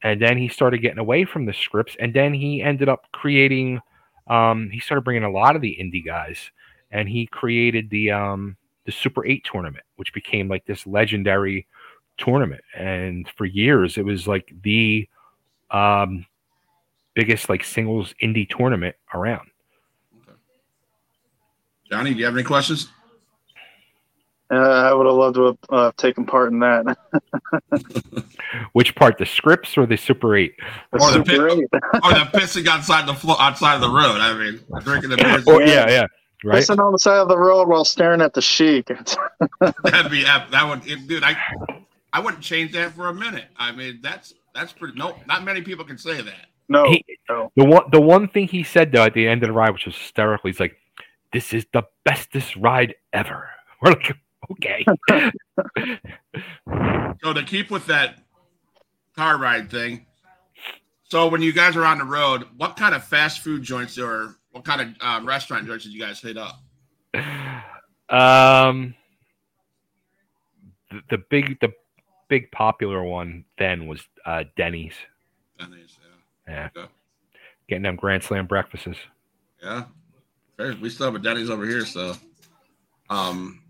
[0.03, 3.81] and then he started getting away from the scripts, and then he ended up creating.
[4.27, 6.51] Um, he started bringing a lot of the indie guys,
[6.91, 11.67] and he created the um, the Super 8 tournament, which became like this legendary
[12.19, 12.63] tournament.
[12.77, 15.09] And for years, it was like the
[15.71, 16.27] um,
[17.15, 19.49] biggest like singles indie tournament around.
[20.23, 20.37] Okay.
[21.91, 22.89] Johnny, do you have any questions?
[24.53, 26.97] Uh, I would have loved to have uh, taken part in that.
[28.73, 30.55] Which part, the scripts or the Super Eight?
[30.93, 31.81] The Or the Super pit- Eight.
[32.03, 34.17] or the pissing outside the flo- outside of the road.
[34.21, 35.47] I mean, drinking the beers.
[35.47, 36.07] Or, yeah, yeah,
[36.43, 36.65] right.
[36.65, 38.87] Sitting on the side of the road while staring at the Sheik.
[39.61, 41.23] That'd be that would it, dude.
[41.23, 41.37] I
[42.13, 43.47] I wouldn't change that for a minute.
[43.57, 44.99] I mean, that's that's pretty.
[44.99, 46.47] No, not many people can say that.
[46.71, 47.53] No, He- no.
[47.57, 49.85] The one, the one thing he said though at the end of the ride, which
[49.87, 50.77] was hysterical, he's like,
[51.33, 53.51] "This is the bestest ride ever."
[53.83, 54.17] We're like,
[54.53, 54.87] "Okay."
[57.23, 58.19] So to keep with that
[59.15, 60.07] car ride thing.
[61.05, 64.37] So when you guys are on the road, what kind of fast food joints or
[64.53, 66.63] what kind of uh, restaurant joints did you guys hit up?
[68.09, 68.95] um,
[70.91, 71.73] the, the big, the
[72.29, 74.95] big popular one then was uh, Denny's.
[75.59, 75.99] Denny's,
[76.51, 76.89] Yeah, Okay.
[77.69, 78.99] getting them Grand Slam breakfasts.
[79.63, 79.85] Yeah.
[80.81, 82.15] We still have a Denny's over here, so
[83.09, 83.63] um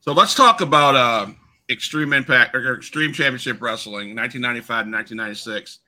[0.00, 1.30] so let's talk about uh
[1.70, 5.78] Extreme Impact or Extreme Championship Wrestling, 1995 and 1996.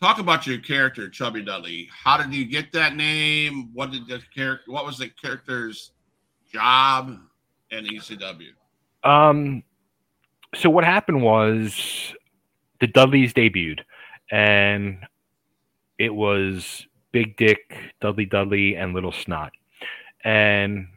[0.00, 1.88] Talk about your character, Chubby Dudley.
[1.90, 3.70] How did you get that name?
[3.72, 5.92] What did the character what was the character's
[6.52, 7.18] job
[7.70, 8.48] in ECW?
[9.04, 9.62] Um,
[10.54, 12.14] so what happened was
[12.80, 13.80] the Dudleys debuted,
[14.30, 14.98] and
[15.98, 19.52] it was Big Dick, Dudley Dudley, and Little Snot.
[20.24, 20.88] And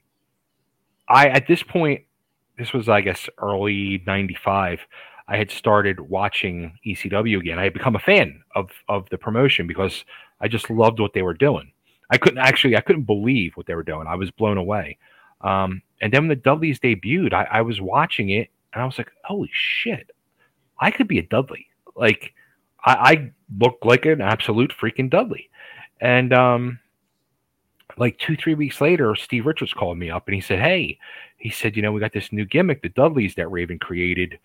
[1.07, 2.01] I, at this point,
[2.57, 4.81] this was, I guess, early 95.
[5.27, 7.59] I had started watching ECW again.
[7.59, 10.03] I had become a fan of, of the promotion because
[10.41, 11.71] I just loved what they were doing.
[12.09, 14.07] I couldn't actually, I couldn't believe what they were doing.
[14.07, 14.97] I was blown away.
[15.41, 18.97] Um, and then when the Dudleys debuted, I, I was watching it and I was
[18.97, 20.09] like, holy shit,
[20.79, 21.67] I could be a Dudley.
[21.95, 22.33] Like,
[22.85, 25.49] I, I look like an absolute freaking Dudley.
[26.01, 26.79] And um,
[27.97, 30.97] like two, three weeks later, Steve Richards called me up and he said, Hey,
[31.37, 34.39] he said, you know, we got this new gimmick, the Dudleys that Raven created.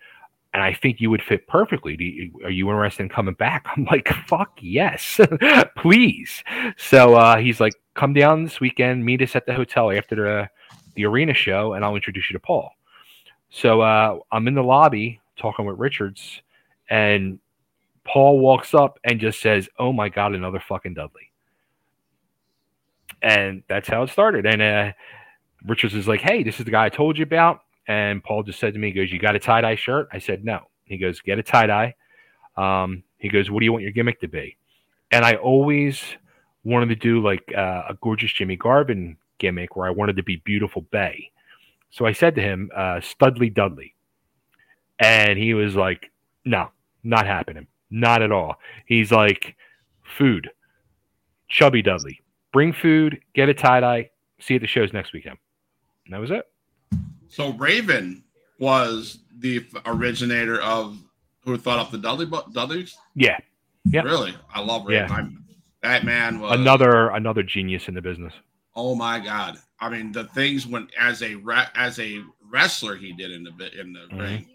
[0.53, 1.97] And I think you would fit perfectly.
[1.99, 3.65] You, are you interested in coming back?
[3.75, 5.19] I'm like, fuck yes,
[5.77, 6.43] please.
[6.77, 10.49] So uh, he's like, come down this weekend, meet us at the hotel after the,
[10.95, 12.71] the arena show, and I'll introduce you to Paul.
[13.49, 16.41] So uh, I'm in the lobby talking with Richards,
[16.89, 17.39] and
[18.05, 21.31] Paul walks up and just says, "Oh my god, another fucking Dudley."
[23.21, 24.45] And that's how it started.
[24.45, 24.91] And uh,
[25.65, 28.59] Richards is like, "Hey, this is the guy I told you about." And Paul just
[28.59, 30.97] said to me, "He goes, you got a tie dye shirt?" I said, "No." He
[30.97, 31.95] goes, "Get a tie dye."
[32.57, 34.57] Um, he goes, "What do you want your gimmick to be?"
[35.11, 36.03] And I always
[36.63, 40.37] wanted to do like uh, a gorgeous Jimmy Garvin gimmick where I wanted to be
[40.37, 41.31] beautiful Bay.
[41.91, 43.95] So I said to him, uh, Studley Dudley.
[44.99, 46.11] And he was like,
[46.43, 46.69] no,
[47.03, 47.67] not happening.
[47.91, 48.55] Not at all.
[48.85, 49.55] He's like,
[50.17, 50.49] food,
[51.47, 52.21] chubby Dudley.
[52.51, 54.09] Bring food, get a tie dye,
[54.39, 55.37] see you at the shows next weekend.
[56.05, 56.47] And that was it.
[57.27, 58.23] So Raven
[58.59, 60.97] was the originator of
[61.43, 62.97] who thought up the Dudley Dudleys.
[63.13, 63.37] Yeah.
[63.85, 64.01] Yeah.
[64.01, 65.09] Really, I love Raven.
[65.09, 65.15] Yeah.
[65.15, 65.45] I'm,
[65.83, 68.33] that man was Another another genius in the business.
[68.75, 69.57] Oh my god!
[69.79, 71.35] I mean, the things when as a
[71.75, 74.19] as a wrestler he did in the in the Mhm.
[74.19, 74.47] ring,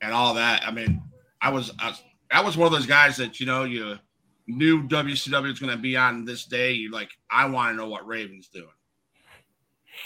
[0.00, 0.62] and all that.
[0.64, 1.02] I mean,
[1.40, 2.02] I was, I was
[2.32, 3.98] I was one of those guys that you know you
[4.46, 6.72] knew WCW was going to be on this day.
[6.72, 8.66] You like, I want to know what Raven's doing.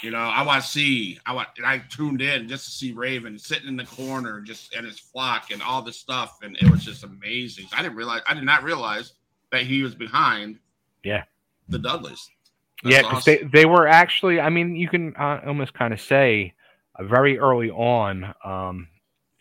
[0.01, 1.17] You know, I want to see.
[1.25, 1.47] I want.
[1.57, 4.99] And I tuned in just to see Raven sitting in the corner, just and his
[4.99, 7.67] flock and all this stuff, and it was just amazing.
[7.73, 8.21] I didn't realize.
[8.27, 9.13] I did not realize
[9.51, 10.59] that he was behind.
[11.03, 11.23] Yeah.
[11.69, 12.29] The Dudleys.
[12.83, 13.49] That's yeah, awesome.
[13.51, 16.53] they, they were actually, I mean, you can uh, almost kind of say
[16.95, 18.87] uh, very early on um,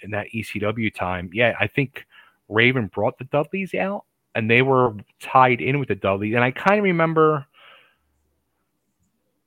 [0.01, 2.07] in that ECW time, yeah, I think
[2.49, 6.35] Raven brought the Dudleys out and they were tied in with the Dudleys.
[6.35, 7.47] And I kind of remember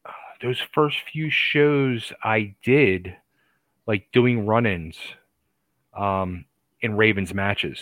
[0.05, 3.15] uh, those first few shows I did,
[3.85, 4.97] like doing run ins
[5.95, 6.45] um,
[6.81, 7.79] in Raven's matches.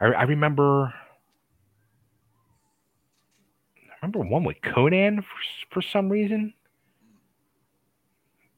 [0.00, 0.94] I, I remember.
[3.88, 6.54] I remember one with Conan for, for some reason.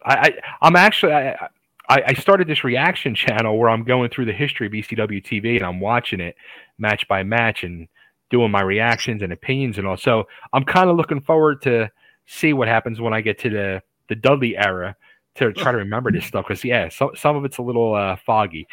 [0.04, 1.48] I, I I'm actually I,
[1.88, 5.56] I I started this reaction channel where I'm going through the history of ECW TV
[5.56, 6.36] and I'm watching it
[6.78, 7.88] match by match and
[8.30, 9.96] doing my reactions and opinions and all.
[9.96, 11.90] So I'm kind of looking forward to
[12.26, 14.96] see what happens when I get to the the Dudley era
[15.36, 18.16] to try to remember this stuff because yeah, some some of it's a little uh,
[18.24, 18.66] foggy.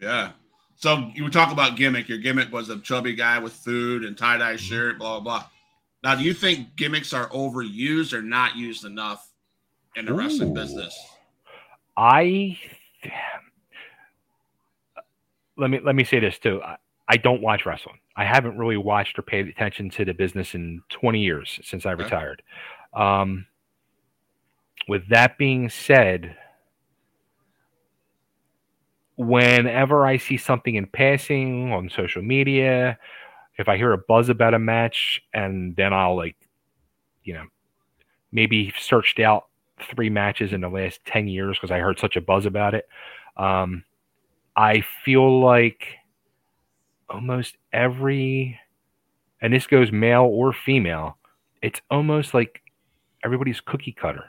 [0.00, 0.32] Yeah.
[0.78, 2.08] So you talk about gimmick.
[2.08, 5.48] Your gimmick was a chubby guy with food and tie dye shirt, blah blah blah.
[6.02, 9.32] Now, do you think gimmicks are overused or not used enough
[9.96, 10.96] in the wrestling business?
[11.96, 12.58] I
[15.56, 16.62] let me let me say this too.
[16.62, 16.76] I,
[17.08, 17.98] I don't watch wrestling.
[18.16, 21.92] I haven't really watched or paid attention to the business in 20 years since I
[21.92, 22.04] Okay.
[22.04, 22.42] retired.
[22.94, 23.46] Um,
[24.88, 26.36] with that being said,
[29.16, 32.98] whenever I see something in passing on social media,
[33.58, 36.36] if I hear a buzz about a match, and then I'll like,
[37.24, 37.44] you know,
[38.32, 39.46] maybe searched out
[39.94, 42.88] three matches in the last 10 years because I heard such a buzz about it.
[43.36, 43.84] Um,
[44.56, 45.86] I feel like
[47.10, 48.58] almost every,
[49.40, 51.18] and this goes male or female,
[51.62, 52.62] it's almost like
[53.24, 54.24] everybody's cookie cutter.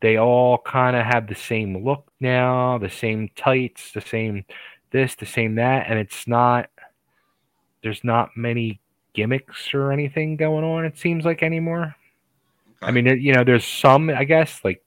[0.00, 4.44] They all kind of have the same look now, the same tights, the same
[4.90, 6.68] this, the same that, and it's not,
[7.82, 8.80] there's not many
[9.14, 11.94] gimmicks or anything going on, it seems like anymore.
[12.82, 14.82] I mean, you know, there's some, I guess, like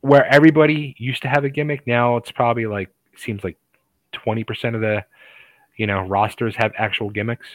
[0.00, 1.86] where everybody used to have a gimmick.
[1.86, 3.58] Now it's probably like seems like
[4.12, 5.04] twenty percent of the,
[5.76, 7.46] you know, rosters have actual gimmicks.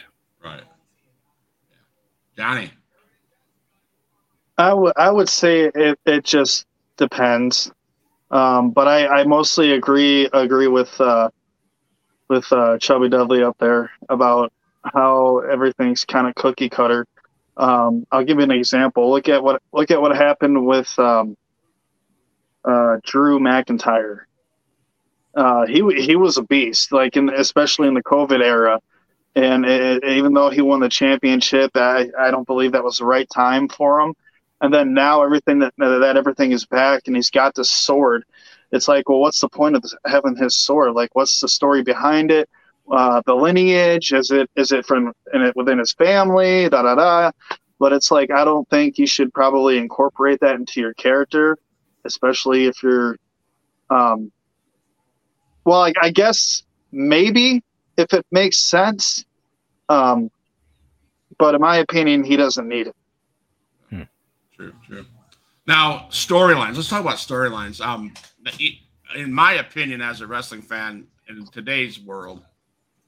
[0.44, 0.62] Right.
[2.36, 2.70] Johnny.
[4.58, 7.72] I would I would say it, it just depends,
[8.30, 11.30] um, but I, I mostly agree agree with uh,
[12.28, 14.52] with uh, Chubby Dudley up there about
[14.84, 17.06] how everything's kind of cookie cutter.
[17.60, 19.10] Um, I'll give you an example.
[19.10, 21.36] Look at what look at what happened with um,
[22.64, 24.20] uh, Drew McIntyre.
[25.34, 28.80] Uh, he he was a beast, like in especially in the COVID era,
[29.34, 33.04] and it, even though he won the championship, I, I don't believe that was the
[33.04, 34.14] right time for him.
[34.62, 38.24] And then now everything that that everything is back, and he's got this sword.
[38.72, 40.92] It's like, well, what's the point of having his sword?
[40.94, 42.48] Like, what's the story behind it?
[42.90, 44.12] Uh, the lineage?
[44.12, 46.68] Is it is it from in it within his family?
[46.68, 47.30] Da da da.
[47.78, 51.56] But it's like I don't think you should probably incorporate that into your character,
[52.04, 53.16] especially if you're.
[53.88, 54.30] Um,
[55.64, 56.62] well, I, I guess
[56.92, 57.62] maybe
[57.96, 59.24] if it makes sense,
[59.88, 60.30] um,
[61.38, 62.96] but in my opinion, he doesn't need it.
[63.90, 64.02] Hmm.
[64.54, 65.06] True, true.
[65.66, 66.76] Now storylines.
[66.76, 67.80] Let's talk about storylines.
[67.80, 68.12] Um,
[69.14, 72.42] in my opinion, as a wrestling fan in today's world,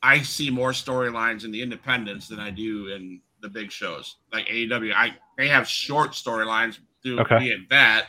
[0.03, 4.47] I see more storylines in the independents than I do in the big shows like
[4.47, 4.93] AEW.
[4.95, 7.57] I they have short storylines through okay.
[7.71, 8.07] that.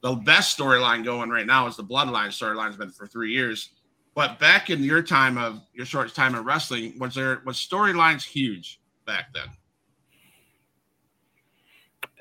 [0.00, 2.66] The best storyline going right now is the Bloodline storyline.
[2.66, 3.70] Has been for three years.
[4.14, 8.24] But back in your time of your short time in wrestling, was there was storylines
[8.24, 9.44] huge back then?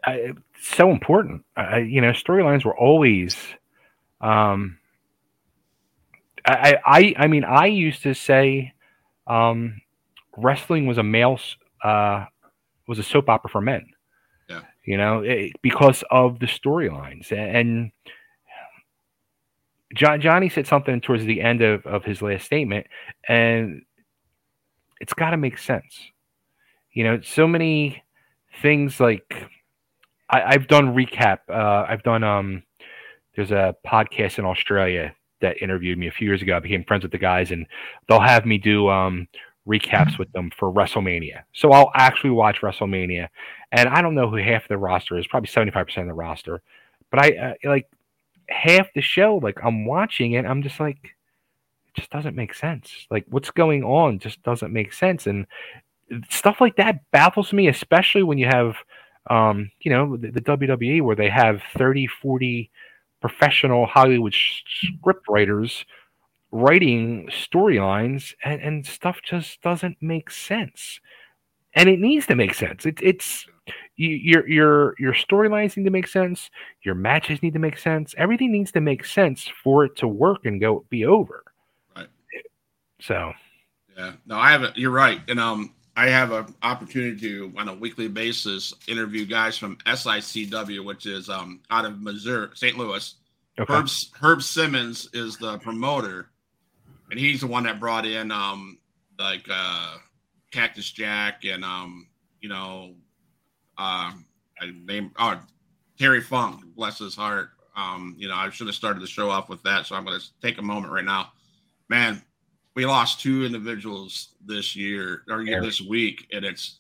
[0.04, 1.43] I, so important.
[1.56, 3.36] I, you know, storylines were always.
[4.22, 4.78] Um,
[6.45, 8.74] I, I I mean, I used to say
[9.28, 9.82] um,
[10.36, 11.39] wrestling was a male
[11.84, 12.25] uh,
[12.88, 13.86] was a soap opera for men.
[14.49, 14.61] Yeah.
[14.86, 17.91] You know, it, because of the storylines and.
[19.95, 22.88] John, Johnny said something towards the end of, of his last statement,
[23.25, 23.84] and
[24.99, 26.11] it's got to make sense.
[26.91, 28.03] You know, so many
[28.61, 29.45] things like
[30.30, 31.39] I, have done recap.
[31.49, 32.63] Uh, I've done um,
[33.36, 36.55] there's a podcast in Australia that interviewed me a few years ago.
[36.55, 37.65] I became friends with the guys, and
[38.07, 39.27] they'll have me do um,
[39.67, 41.43] recaps with them for WrestleMania.
[41.53, 43.27] So I'll actually watch WrestleMania,
[43.71, 46.19] and I don't know who half the roster is, probably seventy five percent of the
[46.19, 46.61] roster,
[47.11, 47.88] but I uh, like
[48.49, 49.38] half the show.
[49.38, 52.91] Like I'm watching it, I'm just like, it just doesn't make sense.
[53.11, 55.45] Like what's going on just doesn't make sense, and
[56.29, 58.75] stuff like that baffles me, especially when you have.
[59.29, 62.71] Um, you know, the, the WWE where they have 30, 40
[63.22, 65.86] professional Hollywood script writers
[66.51, 70.99] writing storylines and, and stuff just doesn't make sense.
[71.74, 72.86] And it needs to make sense.
[72.86, 73.45] It, it's
[73.95, 76.49] you, your your your storylines need to make sense.
[76.84, 78.15] Your matches need to make sense.
[78.18, 81.43] Everything needs to make sense for it to work and go be over.
[81.95, 82.07] Right.
[82.99, 83.34] So.
[83.95, 84.13] Yeah.
[84.26, 84.78] No, I haven't.
[84.78, 85.20] You're right.
[85.28, 90.86] And um, I have an opportunity to, on a weekly basis, interview guys from SICW,
[90.86, 92.78] which is um, out of Missouri, St.
[92.78, 93.16] Louis.
[93.60, 93.74] Okay.
[93.74, 93.89] Herb,
[94.22, 96.30] Herb Simmons is the promoter,
[97.10, 98.78] and he's the one that brought in um,
[99.18, 99.95] like uh,
[100.52, 102.08] Cactus Jack and um,
[102.41, 102.93] you know,
[103.80, 104.14] uh,
[104.62, 105.39] I name oh
[105.98, 107.50] Terry Funk, bless his heart.
[107.76, 110.20] Um, you know, I should have started the show off with that, so I'm going
[110.20, 111.32] to take a moment right now.
[111.89, 112.22] Man,
[112.78, 115.59] we lost two individuals this year or yeah.
[115.59, 116.78] this week, and it's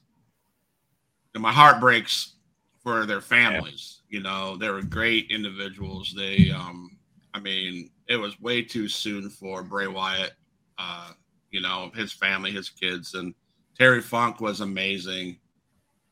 [1.33, 2.35] and my heart breaks
[2.83, 4.03] for their families.
[4.07, 4.17] Yeah.
[4.17, 6.13] You know, they were great individuals.
[6.15, 6.99] They, um,
[7.33, 10.33] I mean, it was way too soon for Bray Wyatt.
[10.77, 11.13] Uh,
[11.49, 13.33] you know, his family, his kids, and
[13.75, 15.39] Terry Funk was amazing.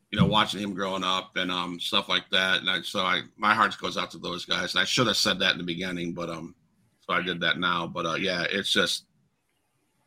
[0.10, 2.62] You know, watching him growing up and um stuff like that.
[2.62, 4.74] And I, so I, my heart goes out to those guys.
[4.74, 6.56] And I should have said that in the beginning, but um,
[7.02, 7.86] so I did that now.
[7.86, 9.06] But uh, yeah, it's just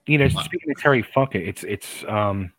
[0.08, 2.50] you know, speaking of Terry Funk, it's it's um,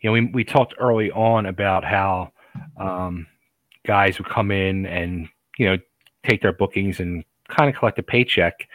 [0.00, 2.32] you know, we we talked early on about how
[2.78, 3.26] um,
[3.86, 5.78] guys would come in and you know
[6.24, 8.68] take their bookings and kind of collect a paycheck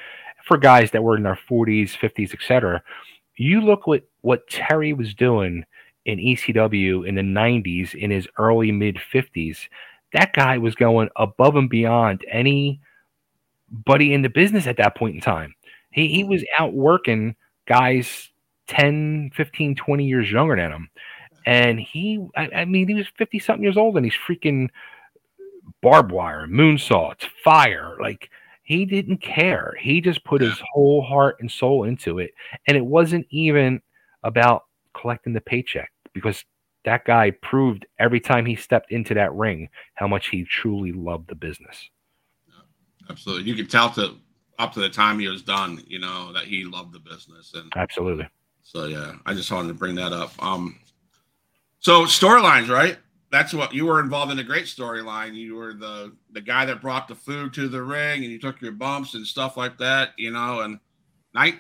[0.46, 2.82] for guys that were in their 40s, 50s, etc.
[3.36, 5.66] You look what what Terry was doing
[6.06, 9.68] in ECW in the 90s in his early mid 50s.
[10.14, 12.80] That guy was going above and beyond anybody
[14.14, 15.54] in the business at that point in time.
[15.92, 17.36] He he was out working
[17.72, 18.30] guys
[18.68, 20.90] 10, 15, 20 years younger than him.
[21.46, 24.68] And he, I, I mean, he was 50 something years old and he's freaking
[25.82, 27.96] barbed wire, moonsaults, fire.
[28.02, 28.30] Like,
[28.64, 29.74] he didn't care.
[29.80, 32.32] He just put his whole heart and soul into it.
[32.68, 33.82] And it wasn't even
[34.24, 36.44] about collecting the paycheck because
[36.84, 41.30] that guy proved every time he stepped into that ring how much he truly loved
[41.30, 41.90] the business.
[43.10, 43.50] Absolutely.
[43.50, 44.16] You can tell to
[44.62, 47.54] up to the time he was done, you know, that he loved the business.
[47.54, 48.28] And absolutely.
[48.64, 50.32] So yeah, I just wanted to bring that up.
[50.40, 50.80] Um
[51.80, 52.98] so storylines, right?
[53.32, 55.34] That's what you were involved in a great storyline.
[55.36, 58.62] You were the the guy that brought the food to the ring and you took
[58.62, 60.80] your bumps and stuff like that, you know, and
[61.34, 61.56] night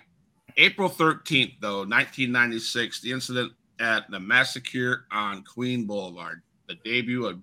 [0.57, 7.39] April 13th, though, 1996, the incident at the massacre on Queen Boulevard, the debut of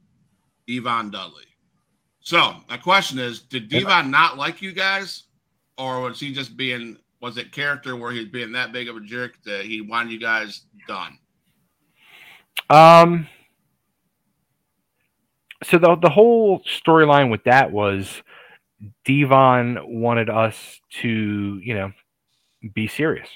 [0.67, 1.45] Devon Dudley.
[2.21, 5.25] So my question is, did Devon not like you guys?
[5.79, 9.01] Or was he just being was it character where he's being that big of a
[9.01, 11.19] jerk that he wanted you guys done?
[12.71, 13.29] Um
[15.65, 18.23] so the the whole storyline with that was
[19.05, 21.93] Devon wanted us to, you know,
[22.75, 23.29] be serious.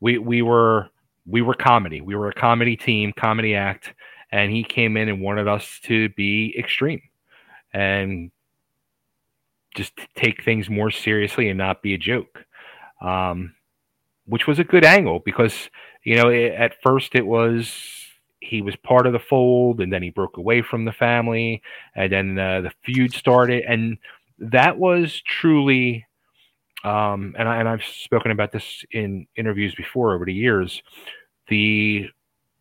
[0.00, 0.88] We we were
[1.26, 2.00] we were comedy.
[2.00, 3.94] We were a comedy team, comedy act,
[4.30, 7.02] and he came in and wanted us to be extreme
[7.72, 8.30] and
[9.74, 12.44] just take things more seriously and not be a joke.
[13.00, 13.54] Um,
[14.26, 15.68] which was a good angle because
[16.04, 17.72] you know it, at first it was
[18.40, 21.60] he was part of the fold and then he broke away from the family
[21.96, 23.98] and then uh, the feud started and
[24.38, 26.06] that was truly
[26.84, 30.82] um, and, I, and I've spoken about this in interviews before over the years.
[31.48, 32.08] The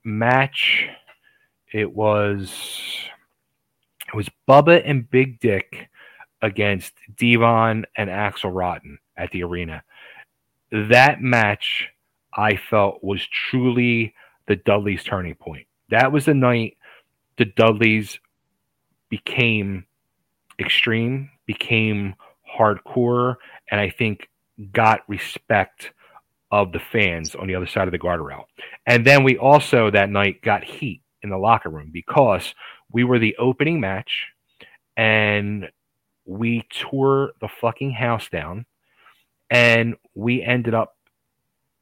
[0.04, 0.86] match,
[1.74, 2.52] it was
[4.08, 5.90] it was Bubba and Big Dick
[6.42, 9.84] against Devon and Axel Rotten at the arena.
[10.72, 11.90] That match,
[12.36, 14.14] I felt, was truly
[14.48, 15.68] the Dudleys' turning point.
[15.90, 16.78] That was the night
[17.38, 18.20] the Dudleys
[19.10, 19.86] became
[20.60, 22.16] extreme, became
[22.58, 23.36] hardcore,
[23.70, 24.30] and I think
[24.72, 25.92] got respect
[26.52, 28.44] of the fans on the other side of the guardrail.
[28.86, 32.54] And then we also that night got heat in the locker room because
[32.92, 34.28] we were the opening match
[34.98, 35.70] and
[36.26, 38.66] we tore the fucking house down
[39.50, 40.96] and we ended up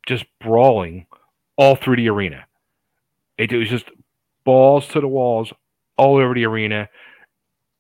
[0.08, 1.06] just brawling
[1.56, 2.46] all through the arena.
[3.38, 3.86] It, it was just
[4.44, 5.54] balls to the walls
[5.98, 6.90] all over the arena.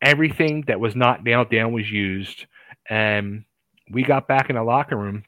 [0.02, 2.46] Everything that was not nailed down was used
[2.90, 3.46] and
[3.90, 5.24] we got back in the locker room.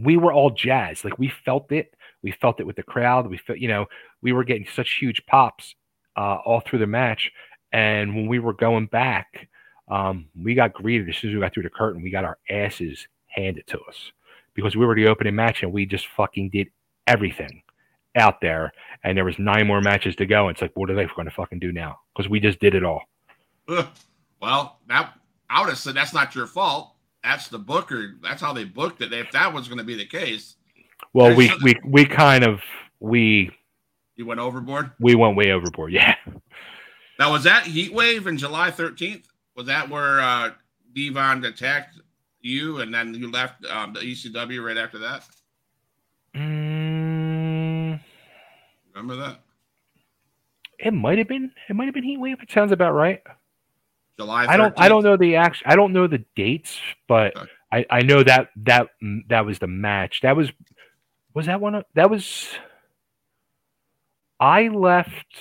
[0.00, 1.04] We were all jazzed.
[1.04, 1.94] Like we felt it.
[2.22, 3.28] We felt it with the crowd.
[3.28, 3.86] We felt, you know,
[4.22, 5.74] we were getting such huge pops
[6.16, 7.30] uh, all through the match.
[7.72, 9.48] And when we were going back,
[9.90, 12.02] um, we got greeted as soon as we got through the curtain.
[12.02, 14.12] We got our asses handed to us
[14.54, 16.68] because we were the opening match and we just fucking did
[17.06, 17.62] everything
[18.16, 18.72] out there.
[19.04, 20.48] And there was nine more matches to go.
[20.48, 22.00] And it's like, what are they going to fucking do now?
[22.14, 23.02] Because we just did it all.
[24.40, 25.14] Well, that
[25.50, 26.94] I would have said that's not your fault.
[27.24, 28.14] That's the booker.
[28.22, 29.12] That's how they booked it.
[29.12, 30.54] If that was going to be the case.
[31.12, 32.60] Well, we, we we kind of
[33.00, 33.50] we.
[34.16, 34.92] You went overboard.
[35.00, 35.92] We went way overboard.
[35.92, 36.14] Yeah.
[37.18, 39.24] Now was that heat wave in July 13th?
[39.58, 40.52] Was that where uh,
[40.94, 41.98] Devon attacked
[42.40, 45.24] you and then you left um, the ECW right after that?
[46.36, 47.98] Mm,
[48.94, 49.40] Remember that?
[50.78, 51.50] It might have been.
[51.68, 52.36] It might have been heat wave.
[52.40, 53.20] It sounds about right.
[54.16, 54.46] July.
[54.46, 54.48] 13th.
[54.48, 54.74] I don't.
[54.78, 55.66] I don't know the actual.
[55.72, 56.78] I don't know the dates,
[57.08, 57.50] but Okay.
[57.72, 58.90] I, I know that that
[59.28, 60.20] that was the match.
[60.20, 60.52] That was
[61.34, 61.74] was that one.
[61.74, 62.48] Of, that was.
[64.38, 65.34] I left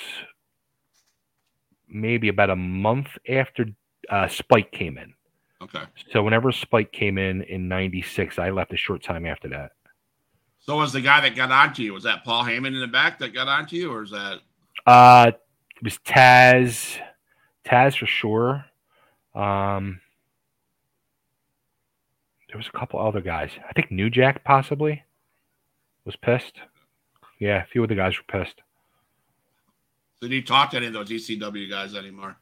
[1.87, 3.67] maybe about a month after
[4.09, 5.13] uh, Spike came in.
[5.61, 5.83] Okay.
[6.11, 9.71] So whenever Spike came in in '96, I left a short time after that.
[10.59, 11.93] So was the guy that got onto you?
[11.93, 14.39] Was that Paul Heyman in the back that got onto you, or is that?
[14.85, 15.31] Uh,
[15.75, 16.99] it was Taz,
[17.65, 18.65] Taz for sure.
[19.33, 20.01] Um,
[22.49, 23.51] there was a couple other guys.
[23.67, 25.03] I think New Jack possibly
[26.05, 26.55] was pissed.
[27.39, 28.61] Yeah, a few of the guys were pissed.
[30.21, 32.37] Did he talk to any of those ECW guys anymore?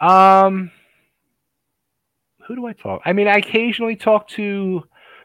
[0.00, 0.70] Um,
[2.46, 3.02] who do I talk?
[3.04, 4.82] I mean, I occasionally talk to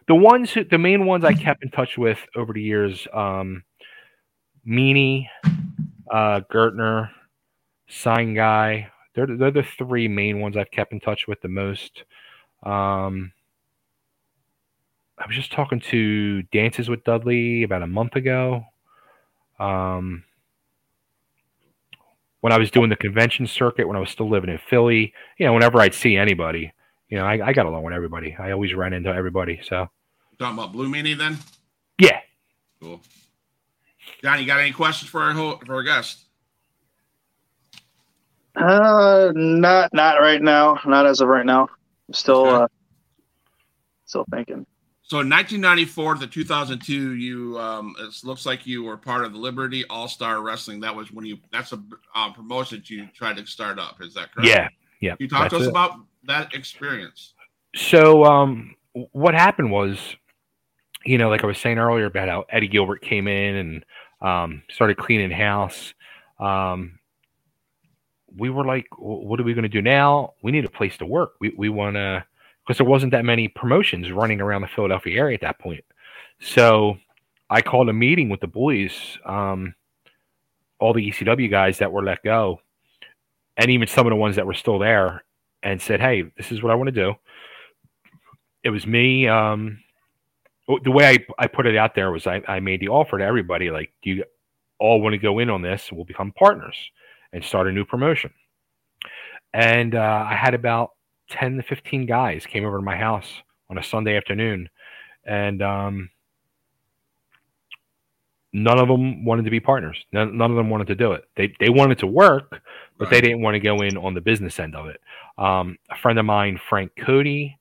[0.08, 3.08] the ones who, the main ones I kept in touch with over the years.
[3.14, 3.64] Um,
[4.68, 5.28] Meanie,
[6.12, 7.10] uh, Gertner,
[7.88, 8.91] Sign Guy.
[9.16, 12.04] They're they're the three main ones I've kept in touch with the most.
[12.64, 13.32] Um,
[15.18, 18.66] I was just talking to Dances with Dudley about a month ago.
[19.60, 20.24] Um,
[22.42, 25.46] when I was doing the convention circuit, when I was still living in Philly, you
[25.46, 26.72] know, whenever I'd see anybody,
[27.10, 28.36] you know, I, I got along with everybody.
[28.38, 29.60] I always ran into everybody.
[29.64, 29.88] So
[30.38, 31.38] talking about Blue Meanie then?
[32.00, 32.20] Yeah.
[32.82, 33.02] Cool.
[34.22, 35.34] Johnny, you got any questions for our
[35.66, 36.26] for our guest?
[38.56, 40.80] Uh, not not right now.
[40.86, 41.70] Not as of right now.
[42.12, 42.64] Still, okay.
[42.64, 42.68] uh,
[44.06, 44.66] still thinking.
[45.08, 49.39] So in 1994 to 2002, you um, it looks like you were part of the
[49.39, 50.82] Liberty All Star Wrestling.
[50.82, 51.82] That was when you that's a
[52.14, 54.01] uh, promotion that you tried to start up.
[54.01, 54.49] Is that correct?
[54.49, 54.68] Yeah,
[54.99, 55.16] yeah.
[55.16, 55.70] Can you talk to us it.
[55.70, 55.93] about
[56.28, 57.34] that experience.
[57.76, 58.76] So um,
[59.12, 59.97] what happened was,
[61.05, 63.86] you know, like I was saying earlier about how Eddie Gilbert came in and
[64.22, 65.93] um, started cleaning house.
[66.39, 66.99] Um,
[68.36, 70.34] we were like, what are we going to do now?
[70.43, 71.36] We need a place to work.
[71.39, 72.26] We, we want to,
[72.68, 75.86] because there wasn't that many promotions running around the Philadelphia area at that point.
[76.41, 76.97] So
[77.49, 79.74] I called a meeting with the boys, um,
[80.78, 82.59] all the ECW guys that were let go,
[83.55, 85.24] and even some of the ones that were still there,
[85.63, 87.13] and said, hey, this is what I want to do.
[88.63, 89.30] It was me.
[89.30, 89.80] Um,
[90.84, 93.24] the way I, I put it out there was I, I made the offer to
[93.24, 94.26] everybody like, do you
[94.78, 95.89] all want to go in on this?
[95.89, 96.76] We'll become partners
[97.32, 98.34] and start a new promotion.
[99.53, 100.91] And uh, I had about
[101.30, 104.69] 10 to 15 guys came over to my house on a Sunday afternoon.
[105.25, 106.09] And um,
[108.53, 109.97] none of them wanted to be partners.
[110.11, 111.25] None, none, of them wanted to do it.
[111.36, 112.61] They, they wanted to work,
[112.97, 113.11] but right.
[113.11, 115.01] they didn't want to go in on the business end of it.
[115.38, 117.57] Um, a friend of mine, Frank Cody,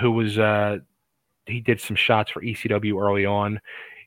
[0.00, 0.78] who was uh,
[1.46, 3.60] he did some shots for ECW early on.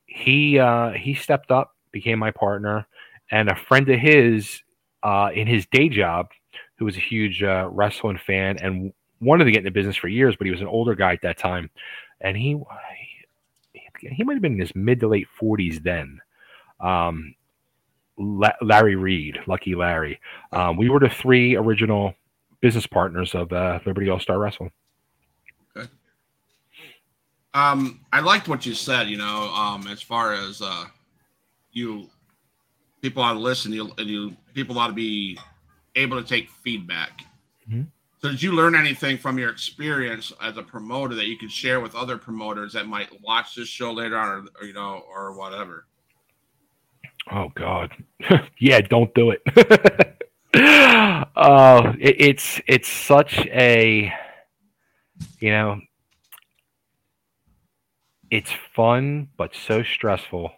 [0.06, 2.88] He uh, he stepped up, became my partner,
[3.32, 4.62] and a friend of his
[5.04, 6.30] uh, in his day job,
[6.80, 10.36] who was a huge uh, wrestling fan and wanted to get into business for years,
[10.38, 11.70] but he was an older guy at that time,
[12.22, 12.58] and he
[13.74, 16.22] he, he might have been in his mid to late forties then.
[16.80, 17.36] Um,
[18.18, 20.20] La- Larry Reed, Lucky Larry.
[20.54, 22.14] Um, we were the three original
[22.62, 24.72] business partners of uh, Liberty All Star Wrestling.
[25.76, 25.90] Okay.
[27.54, 29.08] Um, I liked what you said.
[29.08, 30.86] You know, um, as far as uh,
[31.74, 32.10] you
[33.02, 35.38] people ought to listen, you and you people ought to be
[35.96, 37.22] able to take feedback.
[37.70, 37.84] Mm-hmm.
[38.22, 41.80] So, did you learn anything from your experience as a promoter that you could share
[41.80, 45.32] with other promoters that might watch this show later on, or, or you know, or
[45.38, 45.86] whatever?
[47.32, 47.92] Oh God,
[48.60, 49.42] yeah, don't do it.
[50.54, 54.12] uh, it, it's it's such a
[55.40, 55.80] you know
[58.32, 60.52] it's fun but so stressful.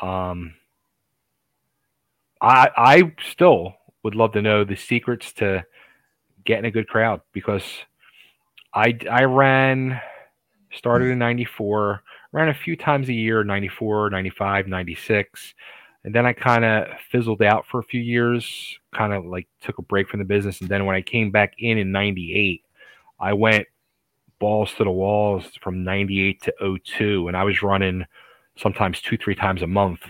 [0.00, 0.54] Um,
[2.40, 5.64] I I still would love to know the secrets to
[6.44, 7.64] getting a good crowd because
[8.74, 10.00] I I ran
[10.72, 15.54] started in 94 ran a few times a year 94 95 96
[16.04, 19.78] and then i kind of fizzled out for a few years kind of like took
[19.78, 22.62] a break from the business and then when i came back in in 98
[23.20, 23.66] i went
[24.38, 28.04] balls to the walls from 98 to 02 and i was running
[28.56, 30.00] sometimes two three times a month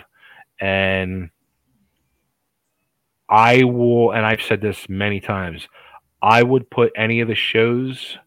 [0.60, 1.30] and
[3.32, 5.66] i will and i've said this many times
[6.22, 8.18] i would put any of the shows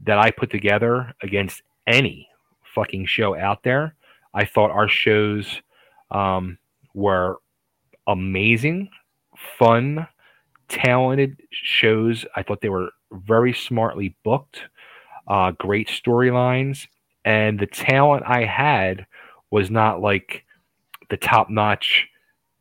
[0.00, 2.28] that i put together against any
[2.74, 3.94] fucking show out there.
[4.34, 5.60] I thought our shows
[6.10, 6.58] um,
[6.94, 7.38] were
[8.06, 8.88] amazing
[9.58, 10.06] fun
[10.68, 12.24] talented shows.
[12.34, 14.62] I thought they were very smartly booked
[15.28, 16.86] uh, great storylines,
[17.24, 19.06] and the talent I had
[19.50, 20.44] was not like
[21.10, 22.08] the top notch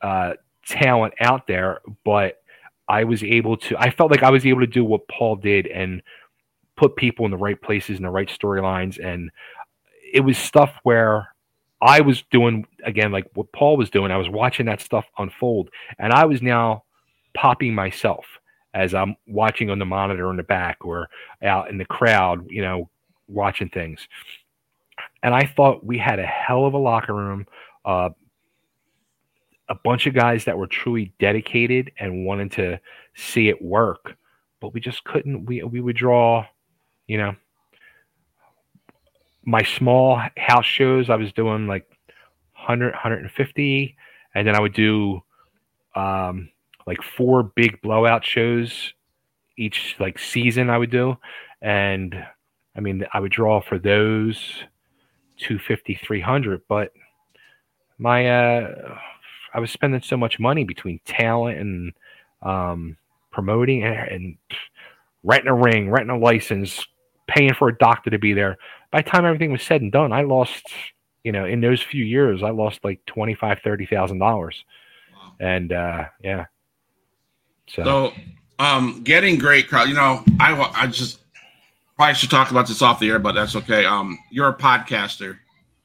[0.01, 0.33] uh,
[0.65, 2.41] talent out there, but
[2.87, 3.77] I was able to.
[3.77, 6.01] I felt like I was able to do what Paul did and
[6.75, 9.31] put people in the right places and the right storylines, and
[10.13, 11.29] it was stuff where
[11.81, 14.11] I was doing again like what Paul was doing.
[14.11, 16.83] I was watching that stuff unfold, and I was now
[17.33, 18.25] popping myself
[18.73, 21.09] as I'm watching on the monitor in the back or
[21.43, 22.89] out in the crowd, you know,
[23.27, 24.07] watching things.
[25.23, 27.45] And I thought we had a hell of a locker room,
[27.85, 28.09] uh,
[29.71, 32.77] a bunch of guys that were truly dedicated and wanted to
[33.15, 34.17] see it work,
[34.59, 35.45] but we just couldn't.
[35.45, 36.45] We we would draw,
[37.07, 37.35] you know,
[39.45, 41.09] my small house shows.
[41.09, 41.87] I was doing like
[42.57, 43.95] 100, 150,
[44.35, 45.21] and then I would do
[45.95, 46.49] um,
[46.85, 48.93] like four big blowout shows
[49.57, 51.15] each like season I would do.
[51.61, 52.13] And
[52.75, 54.65] I mean, I would draw for those
[55.37, 56.91] 250, 300, but
[57.97, 58.97] my, uh,
[59.53, 61.93] I was spending so much money between talent and,
[62.41, 62.97] um,
[63.31, 64.37] promoting and, and
[65.23, 66.85] renting a ring, renting a license,
[67.27, 68.57] paying for a doctor to be there.
[68.91, 70.65] By the time everything was said and done, I lost,
[71.23, 74.65] you know, in those few years, I lost like twenty five, thirty thousand dollars.
[75.39, 76.45] And uh, yeah.
[77.67, 78.13] So, so
[78.59, 79.87] um, getting great crowd.
[79.87, 81.21] You know, I I just
[81.95, 83.85] probably should talk about this off the air, but that's okay.
[83.85, 85.37] Um, you're a podcaster,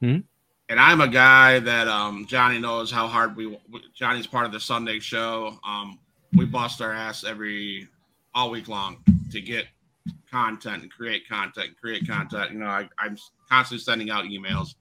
[0.03, 0.21] mm-hmm.
[0.69, 3.59] And I'm a guy that um Johnny knows how hard we.
[3.95, 5.59] Johnny's part of the Sunday show.
[5.67, 5.99] Um,
[6.35, 7.89] we bust our ass every
[8.35, 8.99] all week long
[9.33, 9.67] to get
[10.31, 12.53] content and create content and create content.
[12.53, 13.17] You know, I, I'm
[13.49, 14.75] constantly sending out emails.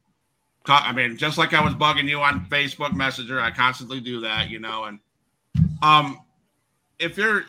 [0.68, 4.50] I mean, just like I was bugging you on Facebook Messenger, I constantly do that,
[4.50, 4.86] you know.
[4.86, 5.00] And
[5.84, 6.20] um,
[6.98, 7.46] if you're,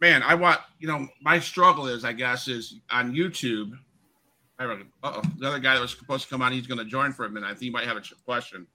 [0.00, 3.72] man, I want, you know, my struggle is, I guess, is on YouTube.
[5.02, 7.24] Oh, the other guy that was supposed to come on, he's going to join for
[7.24, 7.46] a minute.
[7.46, 8.66] I think he might have a question.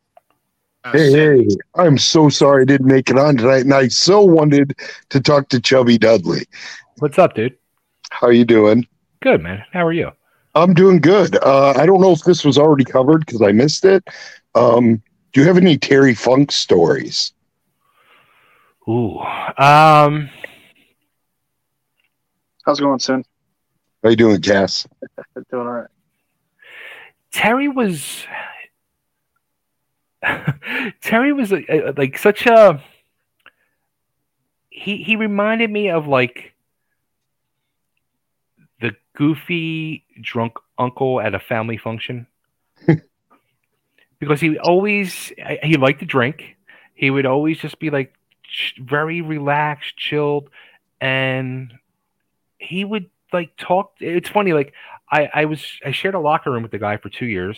[0.83, 4.21] Uh, hey, hey, I'm so sorry I didn't make it on tonight, and I so
[4.21, 4.75] wanted
[5.09, 6.45] to talk to Chubby Dudley.
[6.99, 7.57] What's up, dude?
[8.09, 8.87] How you doing?
[9.21, 9.63] Good, man.
[9.73, 10.11] How are you?
[10.55, 11.35] I'm doing good.
[11.43, 14.07] Uh, I don't know if this was already covered because I missed it.
[14.55, 15.01] Um,
[15.33, 17.33] do you have any Terry Funk stories?
[18.87, 19.19] Ooh.
[19.57, 20.29] Um,
[22.65, 23.23] How's it going, Sin?
[24.07, 24.87] How you doing, Cass?
[25.51, 25.87] doing all right.
[27.33, 28.25] Terry was
[31.01, 32.81] Terry was a, a, like such a
[34.69, 36.53] he he reminded me of like
[38.79, 42.27] the goofy drunk uncle at a family function
[44.19, 46.55] because he always he liked to drink.
[46.93, 48.13] He would always just be like
[48.79, 50.49] very relaxed, chilled,
[51.01, 51.73] and
[52.57, 53.93] he would like talk.
[53.99, 54.73] It's funny, like
[55.11, 57.57] I I was I shared a locker room with the guy for two years,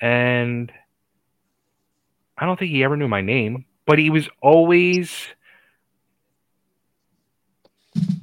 [0.00, 0.72] and
[2.36, 5.28] I don't think he ever knew my name, but he was always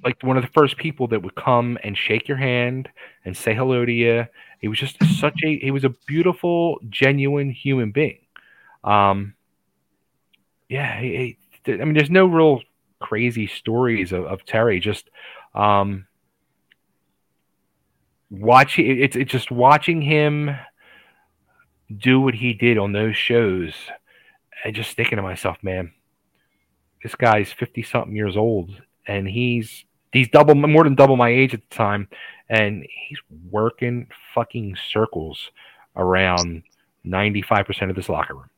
[0.03, 2.89] like one of the first people that would come and shake your hand
[3.23, 4.25] and say hello to you.
[4.59, 8.19] He was just such a he was a beautiful, genuine human being.
[8.83, 9.35] Um,
[10.69, 12.61] yeah, he, he, I mean, there's no real
[12.99, 14.79] crazy stories of, of Terry.
[14.79, 15.09] Just
[15.55, 16.05] um,
[18.31, 20.55] watching it's it's just watching him
[21.95, 23.73] do what he did on those shows
[24.63, 25.91] and just thinking to myself, man,
[27.03, 28.71] this guy's fifty something years old
[29.07, 32.07] and he's he's double more than double my age at the time,
[32.49, 33.19] and he's
[33.49, 35.51] working fucking circles
[35.95, 36.63] around
[37.03, 38.49] ninety five percent of this locker room.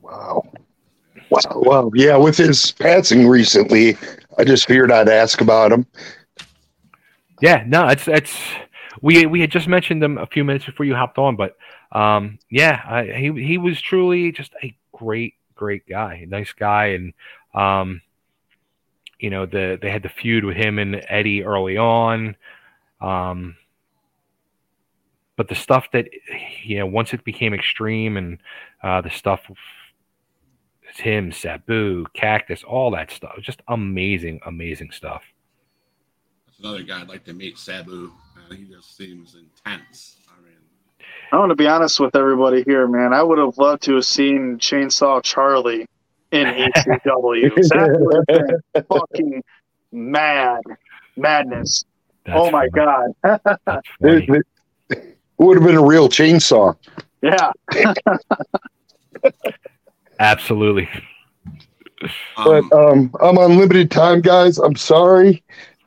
[0.00, 0.50] Wow.
[1.28, 1.40] Wow.
[1.54, 1.90] wow.
[1.94, 3.96] yeah, with his passing recently,
[4.38, 5.86] I just figured I'd ask about him.
[7.40, 8.38] Yeah, no, it's it's
[9.00, 11.56] we we had just mentioned him a few minutes before you hopped on, but
[11.92, 17.12] um, yeah, I, he he was truly just a great great guy, nice guy, and
[17.54, 18.02] um,
[19.18, 22.36] you know, the they had the feud with him and Eddie early on.
[23.00, 23.56] Um,
[25.36, 26.08] but the stuff that
[26.62, 28.38] you know, once it became extreme and
[28.82, 29.40] uh, the stuff
[30.96, 33.36] him, Sabu, Cactus, all that stuff.
[33.40, 35.22] Just amazing, amazing stuff.
[36.60, 38.12] That's another guy I'd like to meet, Sabu.
[38.36, 40.18] Uh, he just seems intense.
[40.28, 40.58] I mean,
[41.32, 43.14] I want to be honest with everybody here, man.
[43.14, 45.86] I would have loved to have seen Chainsaw Charlie
[46.32, 46.46] in
[46.76, 47.54] ECW.
[47.68, 49.42] that would have been fucking
[49.90, 50.60] mad
[51.16, 51.84] madness.
[52.26, 53.14] That's oh my funny.
[53.24, 53.82] god!
[54.00, 54.44] it,
[54.90, 56.76] it would have been a real chainsaw.
[57.22, 57.52] Yeah.
[60.18, 60.88] Absolutely.
[62.36, 64.58] But um, I'm on limited time, guys.
[64.58, 65.42] I'm sorry,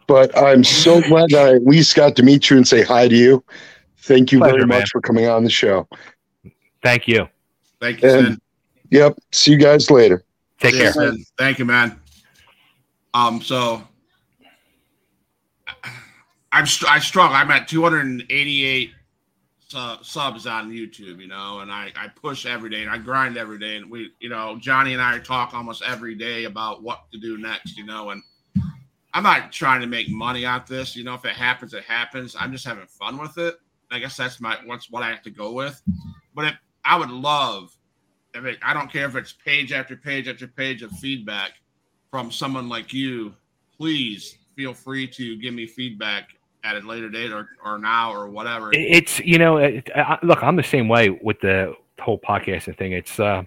[0.08, 3.08] but I'm so glad that I at least got to meet you and say hi
[3.08, 3.44] to you.
[3.98, 4.86] Thank you Pleasure, very much man.
[4.92, 5.88] for coming on the show.
[6.82, 7.28] Thank you.
[7.80, 8.10] Thank you.
[8.10, 8.42] And,
[8.90, 9.18] yep.
[9.32, 10.24] See you guys later.
[10.60, 10.94] Take care.
[10.96, 11.24] Man.
[11.38, 12.00] Thank you, man.
[13.14, 13.84] Um, so
[16.52, 17.36] I'm I struggle.
[17.36, 18.92] I'm at 288
[19.76, 23.38] uh, subs on YouTube, you know, and I I push every day and I grind
[23.38, 27.12] every day, and we, you know, Johnny and I talk almost every day about what
[27.12, 28.22] to do next, you know, and
[29.14, 31.14] I'm not trying to make money out this, you know.
[31.14, 32.36] If it happens, it happens.
[32.40, 33.56] I'm just having fun with it.
[33.92, 35.80] I guess that's my what's what I have to go with.
[36.34, 37.78] But if, I would love
[38.34, 41.52] if it, I don't care if it's page after page after page of feedback
[42.10, 43.34] from someone like you,
[43.78, 46.30] please feel free to give me feedback
[46.64, 48.70] at a later date or, or now or whatever.
[48.74, 52.94] It's, you know, it, I, look, I'm the same way with the whole podcasting thing.
[52.94, 53.44] It's, uh,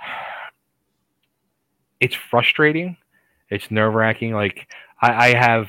[2.00, 2.96] it's frustrating.
[3.50, 4.32] It's nerve wracking.
[4.32, 4.68] Like
[5.00, 5.68] I, I have,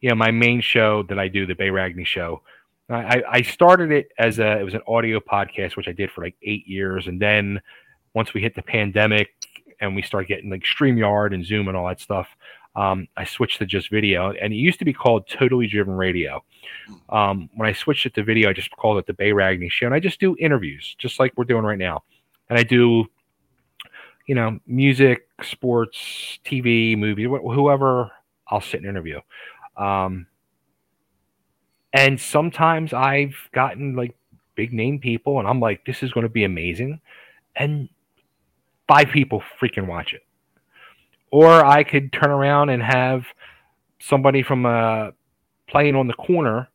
[0.00, 2.42] you know, my main show that I do, the Bay Ragni show,
[2.90, 6.22] I, I started it as a it was an audio podcast, which I did for
[6.22, 7.60] like eight years, and then
[8.14, 9.30] once we hit the pandemic
[9.80, 12.28] and we start getting like StreamYard and Zoom and all that stuff,
[12.76, 14.32] um, I switched to just video.
[14.32, 16.44] And it used to be called Totally Driven Radio.
[17.08, 19.86] Um, when I switched it to video, I just called it the Bay Ragni Show.
[19.86, 22.02] And I just do interviews, just like we're doing right now.
[22.48, 23.06] And I do,
[24.26, 28.10] you know, music, sports, TV, movie, wh- whoever
[28.48, 29.20] I'll sit and interview.
[29.76, 30.26] Um,
[31.92, 34.14] and sometimes I've gotten like
[34.54, 37.00] big name people, and I'm like, this is going to be amazing.
[37.56, 37.88] And
[38.88, 40.22] five people freaking watch it.
[41.30, 43.24] Or I could turn around and have
[43.98, 45.10] somebody from uh,
[45.66, 46.68] playing on the corner,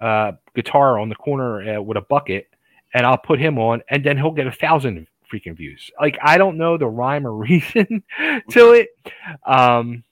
[0.00, 2.48] uh, guitar on the corner uh, with a bucket,
[2.94, 5.90] and I'll put him on, and then he'll get a thousand freaking views.
[6.00, 8.02] Like I don't know the rhyme or reason
[8.50, 8.88] to it.
[9.46, 10.04] Um,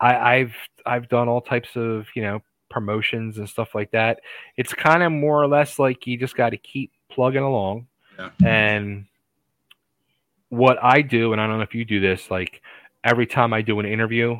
[0.00, 0.54] I, I've
[0.86, 4.20] I've done all types of you know promotions and stuff like that.
[4.56, 7.86] It's kind of more or less like you just got to keep plugging along.
[8.18, 8.30] Yeah.
[8.44, 9.06] And
[10.50, 12.62] what I do, and I don't know if you do this, like
[13.04, 14.38] every time I do an interview,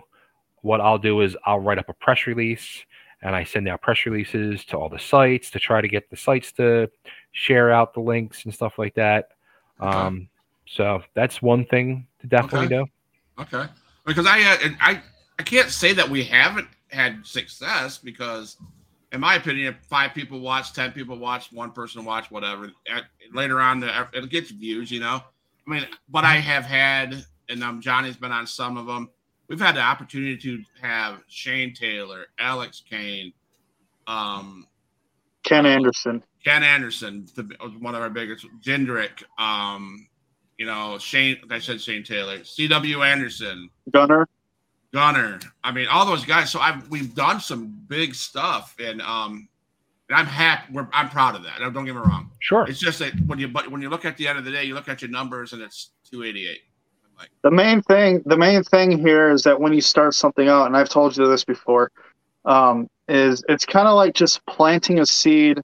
[0.62, 2.84] what I'll do is I'll write up a press release
[3.22, 6.16] and I send out press releases to all the sites to try to get the
[6.16, 6.90] sites to
[7.32, 9.30] share out the links and stuff like that.
[9.80, 9.96] Okay.
[9.96, 10.28] Um,
[10.66, 12.90] so that's one thing to definitely Okay.
[13.36, 13.42] do.
[13.42, 13.70] Okay.
[14.04, 15.02] Because I, uh, I,
[15.38, 18.56] I can't say that we haven't had success because,
[19.12, 22.72] in my opinion, if five people watch, ten people watch, one person watch, whatever.
[22.90, 24.90] At, later on, the, it gets views.
[24.90, 25.22] You know,
[25.66, 29.10] I mean, but I have had, and um, Johnny's been on some of them.
[29.48, 33.32] We've had the opportunity to have Shane Taylor, Alex Kane,
[34.06, 34.66] um,
[35.42, 36.22] Ken Anderson.
[36.48, 37.42] Ken Anderson, the,
[37.78, 40.08] one of our biggest, Jindrak, um,
[40.56, 43.02] you know, Shane, I said Shane Taylor, C.W.
[43.02, 44.26] Anderson, Gunner.
[44.94, 45.40] Gunner.
[45.62, 46.50] I mean, all those guys.
[46.50, 49.46] So I've we've done some big stuff, and um,
[50.08, 50.72] and I'm happy.
[50.72, 51.58] We're, I'm proud of that.
[51.58, 52.30] Don't get me wrong.
[52.38, 52.66] Sure.
[52.66, 54.64] It's just that when you but when you look at the end of the day,
[54.64, 56.60] you look at your numbers, and it's 288.
[57.18, 60.64] Like, The main thing, the main thing here is that when you start something out,
[60.64, 61.92] and I've told you this before,
[62.46, 65.60] um, is it's kind of like just planting a seed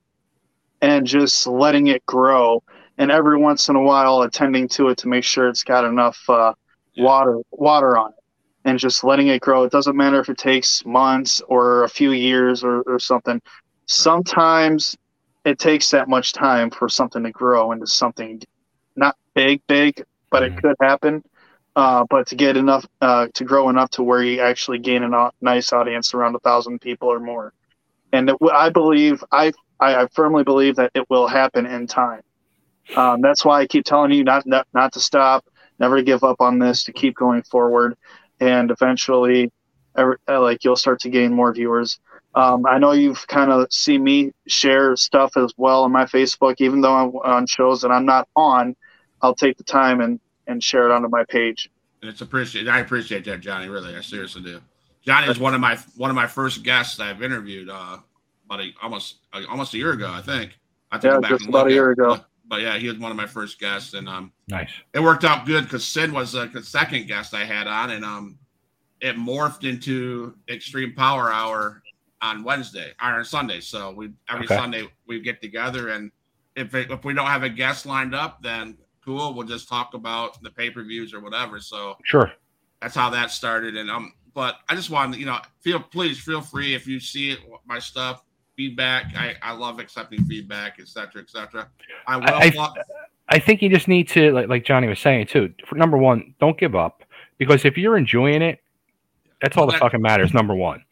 [0.85, 2.63] and just letting it grow,
[2.99, 6.19] and every once in a while attending to it to make sure it's got enough
[6.29, 6.55] uh,
[6.95, 7.05] Yeah.
[7.05, 9.65] water water on it, and just letting it grow.
[9.65, 13.41] It doesn't matter if it takes months or a few years or, or something.
[13.89, 14.97] Sometimes
[15.45, 18.41] it takes that much time for something to grow into something
[18.97, 20.63] not big, big, but it Mhm.
[20.63, 21.23] could happen.
[21.77, 25.31] Uh, but to get enough, uh, to grow enough to where you actually gain a
[25.41, 27.53] nice audience around a thousand people or more.
[28.13, 29.53] And it, I believe, I,
[29.85, 32.23] I I firmly believe that it will happen in time.
[32.97, 35.45] Um, that's why I keep telling you not, not not to stop,
[35.79, 37.97] never to give up on this, to keep going forward,
[38.41, 39.51] and eventually,
[39.97, 41.99] every, uh, like you'll start to gain more viewers.
[42.35, 46.57] Um, I know you've kind of seen me share stuff as well on my Facebook,
[46.59, 48.75] even though I'm on shows that I'm not on.
[49.23, 51.71] I'll take the time and and share it onto my page.
[52.03, 52.69] it's appreciated.
[52.69, 53.69] I appreciate that, Johnny.
[53.69, 54.61] Really, I seriously do.
[55.07, 57.71] Johnny is one of my one of my first guests I've interviewed.
[57.71, 57.99] Uh,
[58.47, 60.59] about a, almost uh, almost a year ago, I think.
[60.91, 61.95] I have to Yeah, back just and about a year it.
[61.99, 62.09] ago.
[62.11, 64.71] But, but yeah, he was one of my first guests, and um, Nice.
[64.93, 68.39] it worked out good because Sid was the second guest I had on, and um,
[69.01, 71.83] it morphed into Extreme Power Hour
[72.21, 73.61] on Wednesday or on Sunday.
[73.61, 74.55] So we every Okay.
[74.57, 76.11] Sunday we get together, and
[76.55, 79.95] if it, if we don't have a guest lined up, then cool, we'll just talk
[79.95, 81.61] about the pay per views or whatever.
[81.61, 82.31] So Sure.
[82.81, 86.41] that's how that started, and um, but I just wanted you know feel please feel
[86.43, 88.23] free if you see it my stuff
[88.57, 89.13] feedback.
[89.17, 91.23] I I love accepting feedback, etc.
[91.23, 91.69] etc.
[92.07, 92.25] I will.
[92.29, 92.73] I- lo-
[93.29, 95.55] I think you just need to, like, like Johnny was saying too.
[95.67, 97.03] For number one, don't give up
[97.39, 98.61] because if you're enjoying it,
[99.41, 100.35] that's all that fucking matters.
[100.35, 100.85] Number one,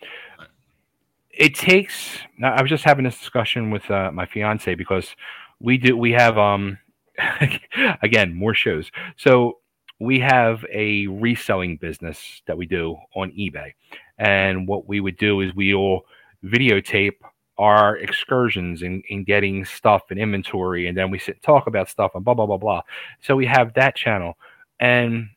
[1.30, 2.18] it takes.
[2.42, 5.14] I was just having this discussion with uh, my fiance because
[5.60, 6.78] we do we have um
[8.02, 8.90] again more shows.
[9.16, 9.58] So
[9.98, 13.72] we have a reselling business that we do on eBay,
[14.18, 16.06] and what we would do is we all
[16.44, 17.16] videotape
[17.62, 21.88] our excursions and, in getting stuff and inventory and then we sit and talk about
[21.88, 22.82] stuff and blah blah blah blah.
[23.20, 24.36] So we have that channel
[24.80, 25.28] and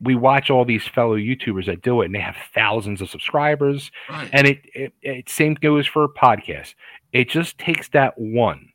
[0.00, 3.90] we watch all these fellow youtubers that do it and they have thousands of subscribers
[4.08, 4.30] right.
[4.32, 6.74] and it, it, it same goes for podcasts.
[7.12, 8.68] It just takes that one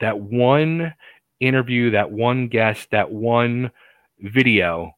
[0.00, 0.92] that one
[1.40, 3.70] interview that one guest that one
[4.20, 4.92] video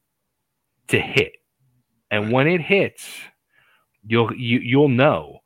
[0.88, 1.34] to hit.
[2.10, 3.09] And when it hits
[4.05, 5.38] you'll you, you'll know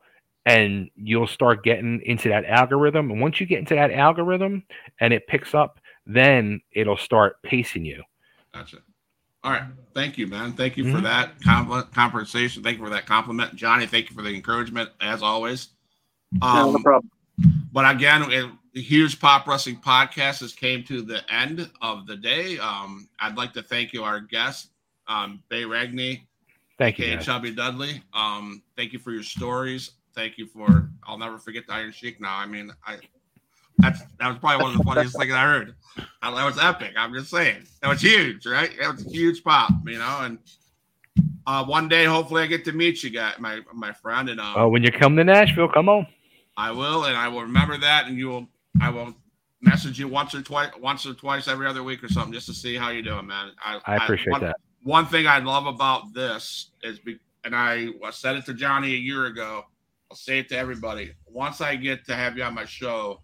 [0.48, 4.62] and you'll start getting into that algorithm and once you get into that algorithm
[5.00, 8.02] and it picks up then it'll start pacing you
[8.52, 8.78] Gotcha.
[9.44, 9.62] All right.
[9.94, 10.52] Thank you, man.
[10.54, 11.02] Thank you for Mhm.
[11.04, 12.62] that compl- conversation.
[12.62, 13.86] Thank you for that compliment, Johnny.
[13.86, 15.68] Thank you for the encouragement, as always.
[16.32, 17.10] Yeah, no Um, problem.
[17.72, 22.16] but again, it, the huge pop wrestling podcast has came to the end of the
[22.16, 22.58] day.
[22.58, 24.70] Um, I'd like to thank you, our guest,
[25.06, 26.22] um, Bay Ragni.
[26.76, 28.02] Thank you, Chubby Dudley.
[28.12, 29.92] Um, thank you for your stories.
[30.18, 30.90] Thank you for.
[31.06, 32.20] I'll never forget the Iron Sheik.
[32.20, 32.98] Now, I mean, I
[33.76, 35.76] that's that was probably one of the funniest things I heard.
[35.96, 36.94] That was epic.
[36.96, 37.62] I'm just saying.
[37.80, 38.68] That was huge, right?
[38.80, 40.18] That was a huge pop, you know.
[40.22, 40.38] And
[41.46, 44.28] uh, one day, hopefully, I get to meet you, guy, my my friend.
[44.28, 46.04] And um, oh, when you come to Nashville, come on.
[46.56, 48.48] I will, and I will remember that, and you will.
[48.80, 49.14] I will
[49.60, 52.54] message you once or twice, once or twice every other week or something, just to
[52.54, 53.52] see how you're doing, man.
[53.64, 54.56] I, I appreciate I, one, that.
[54.82, 58.94] One thing I love about this is, be, and I, I said it to Johnny
[58.94, 59.64] a year ago.
[60.10, 61.12] I'll say it to everybody.
[61.26, 63.20] Once I get to have you on my show,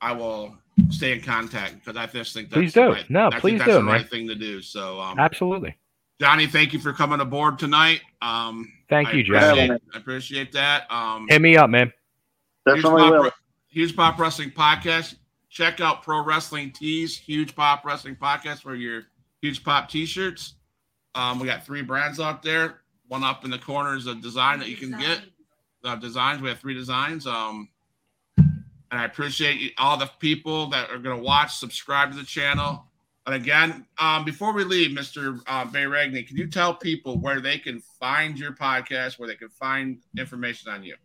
[0.00, 0.56] I will
[0.90, 2.92] stay in contact because I just think that's please do.
[2.92, 3.94] Right, no, please do, the man.
[3.94, 4.60] right thing to do.
[4.60, 5.76] So um, absolutely,
[6.20, 6.46] Johnny.
[6.46, 8.00] Thank you for coming aboard tonight.
[8.22, 9.70] Um, thank I you, Johnny.
[9.70, 10.90] I appreciate that.
[10.90, 11.92] Um, Hit me up, man.
[12.66, 13.22] Definitely Huge will.
[13.24, 13.34] Pop,
[13.68, 15.14] Huge Pop Wrestling Podcast.
[15.48, 19.02] Check out Pro Wrestling Tees, Huge Pop Wrestling Podcast for your
[19.42, 20.54] Huge Pop T-shirts.
[21.14, 22.80] Um, we got three brands out there.
[23.08, 25.22] One up in the corner is a design that you can get.
[25.82, 26.42] Uh, designs.
[26.42, 27.26] We have three designs.
[27.26, 27.68] Um,
[28.90, 32.84] and I appreciate all the people that are going to watch, subscribe to the channel.
[33.26, 35.40] And again, um, before we leave, Mr.
[35.46, 39.36] Uh, Bay Ragni, can you tell people where they can find your podcast, where they
[39.36, 40.96] can find information on you?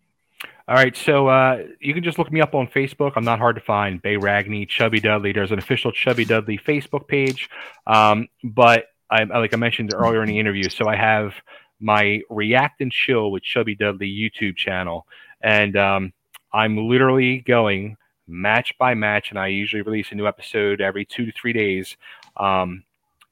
[0.68, 3.14] All right, so uh, you can just look me up on Facebook.
[3.16, 4.02] I'm not hard to find.
[4.02, 5.32] Bay Ragni, Chubby Dudley.
[5.32, 7.50] There's an official Chubby Dudley Facebook page,
[7.86, 11.34] um, but I, like I mentioned earlier in the interview, so I have
[11.80, 15.06] my React and Chill with Chubby Dudley YouTube channel,
[15.42, 16.14] and um,
[16.54, 17.98] I'm literally going
[18.28, 21.98] match by match, and I usually release a new episode every two to three days,
[22.38, 22.84] um,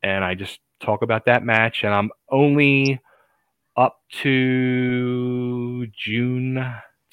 [0.01, 2.99] and I just talk about that match, and I'm only
[3.75, 6.63] up to June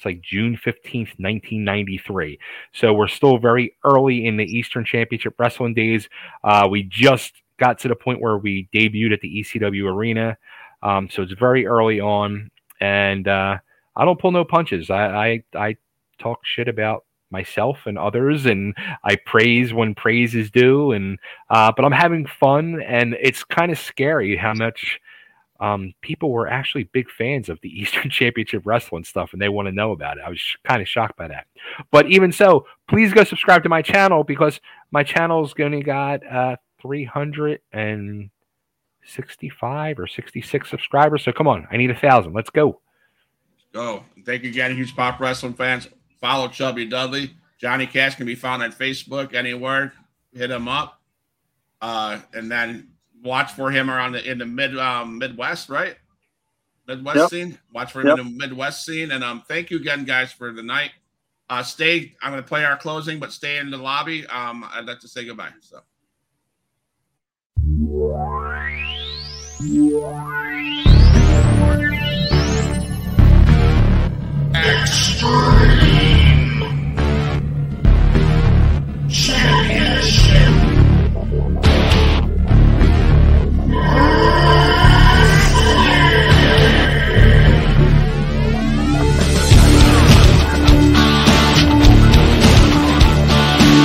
[0.01, 2.39] it's like June 15th, 1993.
[2.73, 6.09] So we're still very early in the Eastern Championship Wrestling days.
[6.43, 10.39] Uh, we just got to the point where we debuted at the ECW Arena.
[10.83, 12.49] Um, so it's very early on.
[12.79, 13.57] And uh,
[13.95, 14.89] I don't pull no punches.
[14.89, 15.77] I, I, I
[16.19, 18.75] talk shit about myself and others and
[19.05, 21.17] i praise when praise is due and
[21.49, 24.99] uh, but i'm having fun and it's kind of scary how much
[25.61, 29.67] um, people were actually big fans of the Eastern Championship Wrestling stuff and they want
[29.67, 30.23] to know about it.
[30.25, 31.45] I was sh- kind of shocked by that.
[31.91, 34.59] But even so, please go subscribe to my channel because
[34.89, 36.55] my channel's going to got uh,
[39.03, 41.23] 365 or 66 subscribers.
[41.23, 42.33] So come on, I need a thousand.
[42.33, 42.79] Let's go.
[43.73, 44.03] Go.
[44.25, 45.87] Thank you again, huge pop wrestling fans.
[46.19, 47.35] Follow Chubby Dudley.
[47.57, 49.93] Johnny Cash can be found on Facebook anywhere.
[50.33, 51.01] Hit him up.
[51.81, 52.89] Uh, and then
[53.23, 55.95] watch for him around the, in the mid um, Midwest, right?
[56.87, 57.29] Midwest yep.
[57.29, 57.59] scene.
[57.73, 58.19] Watch for him yep.
[58.19, 59.11] in the Midwest scene.
[59.11, 60.91] And um, thank you again, guys, for the night.
[61.49, 62.13] Uh, stay.
[62.21, 64.25] I'm going to play our closing, but stay in the lobby.
[64.27, 65.49] Um, I'd like to say goodbye.
[65.61, 65.81] So.
[74.53, 75.90] Extreme!